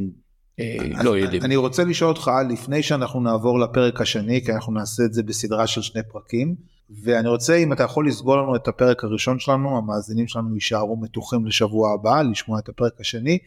אה, 0.61 0.77
לא 1.05 1.18
יודעים. 1.18 1.42
אני 1.42 1.57
רוצה 1.57 1.85
לשאול 1.85 2.11
אותך, 2.11 2.31
לפני 2.51 2.83
שאנחנו 2.83 3.20
נעבור 3.20 3.61
לפרק 3.61 4.01
השני, 4.01 4.44
כי 4.44 4.53
אנחנו 4.53 4.73
נעשה 4.73 5.03
את 5.05 5.12
זה 5.12 5.23
בסדרה 5.23 5.66
של 5.66 5.83
שני 5.83 6.03
פרקים, 6.12 6.55
ואני 7.03 7.29
רוצה, 7.29 7.57
אם 7.57 7.72
אתה 7.72 7.83
יכול 7.83 8.09
לסגור 8.09 8.37
לנו 8.37 8.57
את 8.57 8.68
הפרק 8.68 9.05
הראשון 9.05 9.38
שלנו, 9.38 9.79
המאזינים 9.79 10.29
שלנו 10.29 10.55
יישארו 10.55 10.96
מתוחים 10.96 11.46
לשבוע 11.46 11.94
הבא, 11.94 12.22
לשמוע 12.22 12.59
את 12.59 12.68
הפרק 12.68 13.00
השני. 13.00 13.38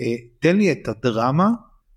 אה, 0.00 0.06
תן 0.40 0.56
לי 0.56 0.72
את 0.72 0.88
הדרמה 0.88 1.50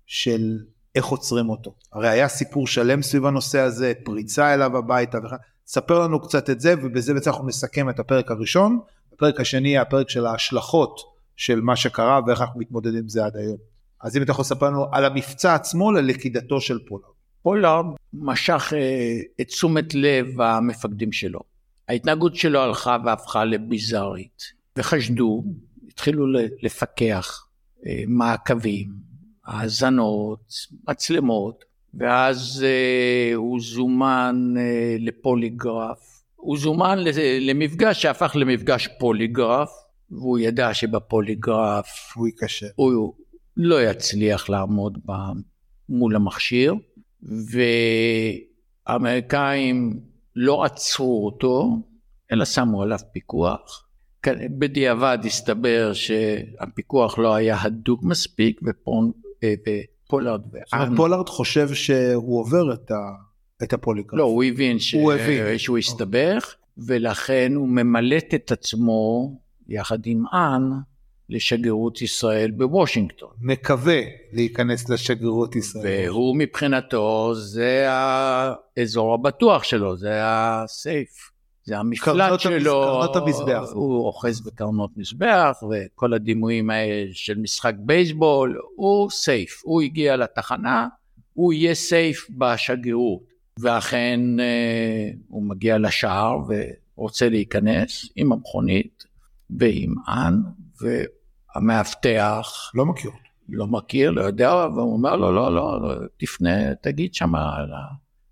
של 0.06 0.58
איך 0.94 1.06
עוצרים 1.06 1.50
אותו. 1.50 1.74
הרי 1.92 2.08
היה 2.08 2.28
סיפור 2.28 2.66
שלם 2.66 3.02
סביב 3.02 3.26
הנושא 3.26 3.58
הזה, 3.58 3.92
פריצה 4.04 4.54
אליו 4.54 4.76
הביתה 4.76 5.18
וכן. 5.18 5.36
ספר 5.66 5.98
לנו 5.98 6.20
קצת 6.20 6.50
את 6.50 6.60
זה, 6.60 6.74
ובזה 6.82 7.14
בעצם 7.14 7.30
אנחנו 7.30 7.46
נסכם 7.46 7.90
את 7.90 7.98
הפרק 7.98 8.30
הראשון. 8.30 8.80
הפרק 9.12 9.40
השני 9.40 9.68
יהיה 9.68 9.82
הפרק 9.82 10.10
של 10.10 10.26
ההשלכות 10.26 11.00
של 11.36 11.60
מה 11.60 11.76
שקרה 11.76 12.20
ואיך 12.26 12.40
אנחנו 12.40 12.60
מתמודדים 12.60 12.98
עם 12.98 13.08
זה 13.08 13.24
עד 13.24 13.36
היום. 13.36 13.56
אז 14.02 14.16
אם 14.16 14.22
אתה 14.22 14.30
יכול 14.30 14.42
לספר 14.42 14.66
לנו 14.66 14.86
על 14.92 15.04
המבצע 15.04 15.54
עצמו 15.54 15.92
ללכידתו 15.92 16.60
של 16.60 16.78
פולארד. 16.88 17.15
פולארד 17.46 17.84
משך 18.12 18.72
אה, 18.76 19.18
את 19.40 19.46
תשומת 19.46 19.94
לב 19.94 20.40
המפקדים 20.40 21.12
שלו. 21.12 21.40
ההתנהגות 21.88 22.36
שלו 22.36 22.60
הלכה 22.60 22.96
והפכה 23.04 23.44
לביזארית, 23.44 24.42
וחשדו, 24.76 25.44
התחילו 25.88 26.26
לפקח 26.62 27.46
אה, 27.86 28.02
מעקבים, 28.06 28.88
האזנות, 29.44 30.52
מצלמות, 30.88 31.64
ואז 31.94 32.64
אה, 32.66 33.34
הוא 33.34 33.60
זומן 33.60 34.54
אה, 34.58 34.96
לפוליגרף. 34.98 36.22
הוא 36.36 36.58
זומן 36.58 36.98
למפגש 37.40 38.02
שהפך 38.02 38.36
למפגש 38.36 38.88
פוליגרף, 38.98 39.70
והוא 40.10 40.38
ידע 40.38 40.74
שבפוליגרף 40.74 42.12
הוא 42.14 42.26
ייכשל. 42.26 42.66
הוא 42.76 43.14
לא 43.56 43.82
יצליח 43.82 44.48
לעמוד 44.48 44.98
מול 45.88 46.16
המכשיר, 46.16 46.74
והאמריקאים 48.86 50.00
לא 50.36 50.64
עצרו 50.64 51.26
אותו, 51.26 51.78
אלא 52.32 52.44
שמו 52.44 52.82
עליו 52.82 52.98
פיקוח. 53.12 53.86
בדיעבד 54.58 55.18
הסתבר 55.24 55.92
שהפיקוח 55.92 57.18
לא 57.18 57.34
היה 57.34 57.62
הדוק 57.62 58.02
מספיק, 58.02 58.60
אה, 59.44 59.54
ופולארד 60.04 60.42
וארנולד, 60.52 60.96
פולארד 60.96 61.28
חושב 61.28 61.74
שהוא 61.74 62.40
עובר 62.40 62.72
את, 62.74 62.90
ה, 62.90 62.94
את 63.62 63.72
הפוליגרף. 63.72 64.14
לא, 64.14 64.24
הוא 64.24 64.44
הבין, 64.44 64.78
ש... 64.78 64.94
הוא 64.94 65.12
הבין. 65.12 65.58
שהוא 65.58 65.78
הסתבך, 65.78 66.54
ולכן 66.78 67.52
הוא 67.54 67.68
ממלט 67.68 68.34
את 68.34 68.52
עצמו, 68.52 69.32
יחד 69.68 69.98
עם 70.06 70.24
אן, 70.26 70.62
לשגרירות 71.28 72.02
ישראל 72.02 72.50
בוושינגטון. 72.50 73.30
מקווה 73.40 74.00
להיכנס 74.32 74.88
לשגרירות 74.88 75.56
ישראל. 75.56 76.10
והוא 76.10 76.36
מבחינתו 76.36 77.34
זה 77.34 77.86
האזור 77.88 79.14
הבטוח 79.14 79.62
שלו, 79.62 79.96
זה 79.96 80.10
ה 80.22 80.40
safe, 80.40 81.30
זה 81.64 81.78
המפלט 81.78 82.40
שלו, 82.40 82.82
קרנות 82.82 83.16
המזבח. 83.16 83.68
הוא 83.72 84.06
אוחז 84.06 84.40
בקרנות 84.40 84.90
מזבח 84.96 85.62
וכל 85.70 86.14
הדימויים 86.14 86.70
האלה 86.70 87.10
של 87.12 87.38
משחק 87.38 87.74
בייסבול, 87.78 88.60
הוא 88.76 89.10
סייף, 89.10 89.62
הוא 89.64 89.82
הגיע 89.82 90.16
לתחנה, 90.16 90.86
הוא 91.32 91.52
יהיה 91.52 91.74
סייף 91.74 92.26
בשגרירות, 92.38 93.22
ואכן 93.60 94.20
אה, 94.40 95.10
הוא 95.28 95.42
מגיע 95.42 95.78
לשער 95.78 96.38
ורוצה 96.96 97.28
להיכנס 97.28 98.08
עם 98.16 98.32
המכונית 98.32 99.04
ועם 99.50 99.94
אן, 100.08 100.34
והמאבטח 100.80 102.70
לא 102.74 102.86
מכיר. 102.86 103.10
לא 103.48 103.66
מכיר, 103.66 104.10
לא 104.10 104.20
יודע, 104.20 104.54
והוא 104.54 104.92
אומר 104.92 105.16
לו, 105.16 105.32
לא, 105.32 105.54
לא, 105.54 105.82
לא, 105.82 105.94
תפנה, 106.16 106.74
תגיד 106.74 107.14
שם 107.14 107.34
על 107.34 107.70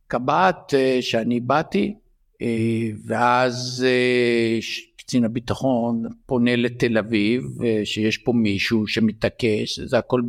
הקב"ט 0.09 0.75
אה, 0.75 0.99
שאני 1.01 1.41
באתי, 1.41 1.95
אה, 2.43 2.89
ואז 3.07 3.87
אה, 3.89 4.59
קצין 4.97 5.25
הביטחון 5.25 6.03
פונה 6.27 6.57
לתל 6.57 6.99
אביב, 6.99 7.43
שיש 7.85 8.19
פה 8.19 8.33
מישהו 8.33 8.87
שמתעקש, 8.87 9.81
זה 9.81 9.99
הכל 9.99 10.23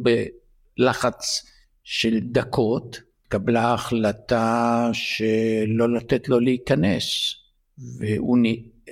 בלחץ 0.77 1.45
של 1.83 2.19
דקות. 2.21 2.99
קבלה 3.27 3.73
החלטה 3.73 4.89
שלא 4.93 5.93
לתת 5.93 6.29
לו 6.29 6.39
להיכנס. 6.39 7.35
והוא, 7.77 8.37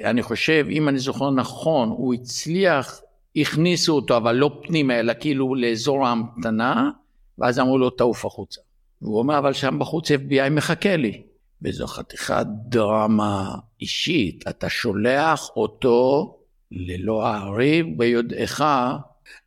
אני 0.04 0.24
חושב, 0.24 0.68
אם 0.70 0.90
אני 0.90 1.00
זוכר 1.00 1.32
נכון, 1.32 1.90
הוא 1.90 2.14
הצליח, 2.14 3.02
הכניסו 3.36 3.96
אותו, 3.96 4.18
אבל 4.18 4.36
לא 4.36 4.62
פנימה, 4.64 5.00
אלא 5.00 5.14
כאילו 5.20 5.56
לאזור 5.56 6.08
ההמתנה, 6.08 6.90
ואז 7.38 7.60
אמרו 7.60 7.78
לו, 7.78 7.90
תעוף 7.90 8.26
החוצה. 8.26 8.62
והוא 9.02 9.20
אומר, 9.20 9.38
אבל 9.38 9.54
שם 9.54 9.80
בחוץ 9.80 10.12
FBI 10.12 10.50
מחכה 10.52 10.96
לי. 10.96 11.22
וזו 11.62 11.88
חתיכת 11.88 12.46
דרמה 12.66 13.56
אישית, 13.82 14.48
אתה 14.48 14.70
שולח 14.70 15.50
אותו 15.56 16.36
ללא 16.72 17.28
העריב 17.28 17.86
ביודעך. 17.98 18.62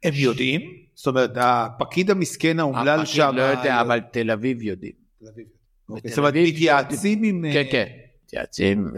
הם 0.05 0.13
יודעים? 0.15 0.61
זאת 0.95 1.07
אומרת, 1.07 1.31
הפקיד 1.37 2.11
המסכן 2.11 2.61
האומלל 2.61 3.05
שם... 3.05 3.23
הפקיד 3.23 3.39
לא 3.39 3.43
יודע, 3.43 3.81
אבל 3.81 4.01
תל 4.01 4.31
אביב 4.31 4.63
יודעים. 4.63 4.93
תל 5.21 5.27
אביב. 5.35 5.47
אוקיי, 5.89 6.11
זאת 6.11 6.19
אומרת, 6.19 6.35
מתייעצים 6.37 7.23
עם... 7.23 7.45
כן, 7.53 7.65
כן, 7.71 7.87
מתייעצים. 8.25 8.91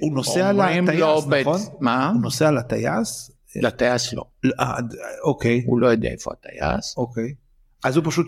הוא 0.00 0.12
נוסע 0.12 0.52
לטייס, 0.52 1.26
נכון? 1.40 1.60
מה? 1.80 2.08
הוא 2.08 2.22
נוסע 2.22 2.50
לטייס? 2.50 3.30
לטייס 3.56 4.12
לא. 4.12 4.24
אה, 4.60 4.74
אוקיי. 5.24 5.62
הוא 5.66 5.80
לא 5.80 5.86
יודע 5.86 6.08
איפה 6.08 6.30
הטייס. 6.32 6.94
אוקיי. 6.96 7.34
אז 7.84 7.96
הוא 7.96 8.04
פשוט... 8.06 8.26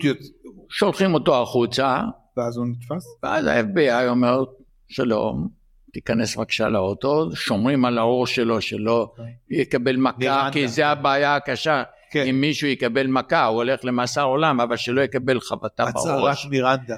שולחים 0.69 1.13
אותו 1.13 1.41
החוצה. 1.41 2.01
ואז 2.37 2.57
הוא 2.57 2.65
נתפס? 2.65 3.05
ואז 3.23 3.45
ה-FBI 3.45 4.09
אומר, 4.09 4.43
שלום, 4.87 5.47
תיכנס 5.93 6.37
בבקשה 6.37 6.69
לאוטו, 6.69 7.35
שומרים 7.35 7.85
על 7.85 7.97
הראש 7.97 8.35
שלו 8.35 8.61
שלא 8.61 9.07
okay. 9.07 9.19
אוקיי. 9.19 9.33
יקבל 9.49 9.95
מכה, 9.95 10.49
כי 10.51 10.67
זה 10.67 10.87
הבעיה 10.87 11.35
הקשה. 11.35 11.83
כן. 12.11 12.25
אם 12.29 12.41
מישהו 12.41 12.67
יקבל 12.67 13.07
מכה, 13.07 13.45
הוא 13.45 13.55
הולך 13.55 13.85
למאסר 13.85 14.23
עולם, 14.23 14.61
אבל 14.61 14.77
שלא 14.77 15.01
יקבל 15.01 15.39
חבטה 15.39 15.85
בראש. 15.85 15.95
הצהרת 15.95 16.51
מירנדה. 16.51 16.95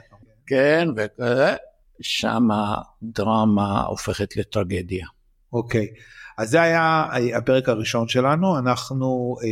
כן, 0.48 0.88
וכזה, 0.98 1.56
שם 2.02 2.48
הדרמה 2.52 3.82
הופכת 3.82 4.38
לטרגדיה. 4.38 5.08
אוקיי, 5.54 5.88
אז 6.38 6.50
זה 6.50 6.62
היה 6.62 7.06
הפרק 7.38 7.70
הראשון 7.70 8.08
שלנו, 8.08 8.58
אנחנו 8.60 9.36
אה, 9.44 9.48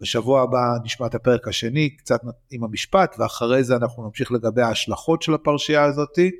בשבוע 0.00 0.42
הבא 0.42 0.58
נשמע 0.84 1.06
את 1.06 1.14
הפרק 1.14 1.48
השני, 1.48 1.96
קצת 1.96 2.20
עם 2.50 2.64
המשפט, 2.64 3.16
ואחרי 3.18 3.64
זה 3.64 3.76
אנחנו 3.76 4.06
נמשיך 4.06 4.32
לגבי 4.32 4.62
ההשלכות 4.62 5.22
של 5.22 5.34
הפרשייה 5.34 5.84
הזאתי. 5.84 6.30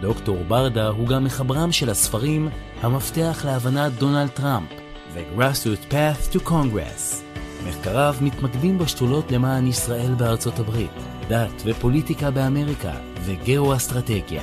דוקטור 0.00 0.44
ברדה 0.48 0.88
הוא 0.88 1.08
גם 1.08 1.24
מחברם 1.24 1.72
של 1.72 1.90
הספרים 1.90 2.48
"המפתח 2.82 3.42
להבנת 3.44 3.92
דונלד 3.92 4.28
טראמפ" 4.28 4.68
ו-Grassroot 5.14 5.92
Path 5.92 6.36
to 6.36 6.48
Congress. 6.48 7.14
מחקריו 7.68 8.14
מתמקדים 8.20 8.78
בשתולות 8.78 9.32
למען 9.32 9.66
ישראל 9.66 10.14
בארצות 10.14 10.58
הברית, 10.58 10.90
דת 11.28 11.62
ופוליטיקה 11.64 12.30
באמריקה 12.30 12.92
וגאו-אסטרטגיה. 13.24 14.42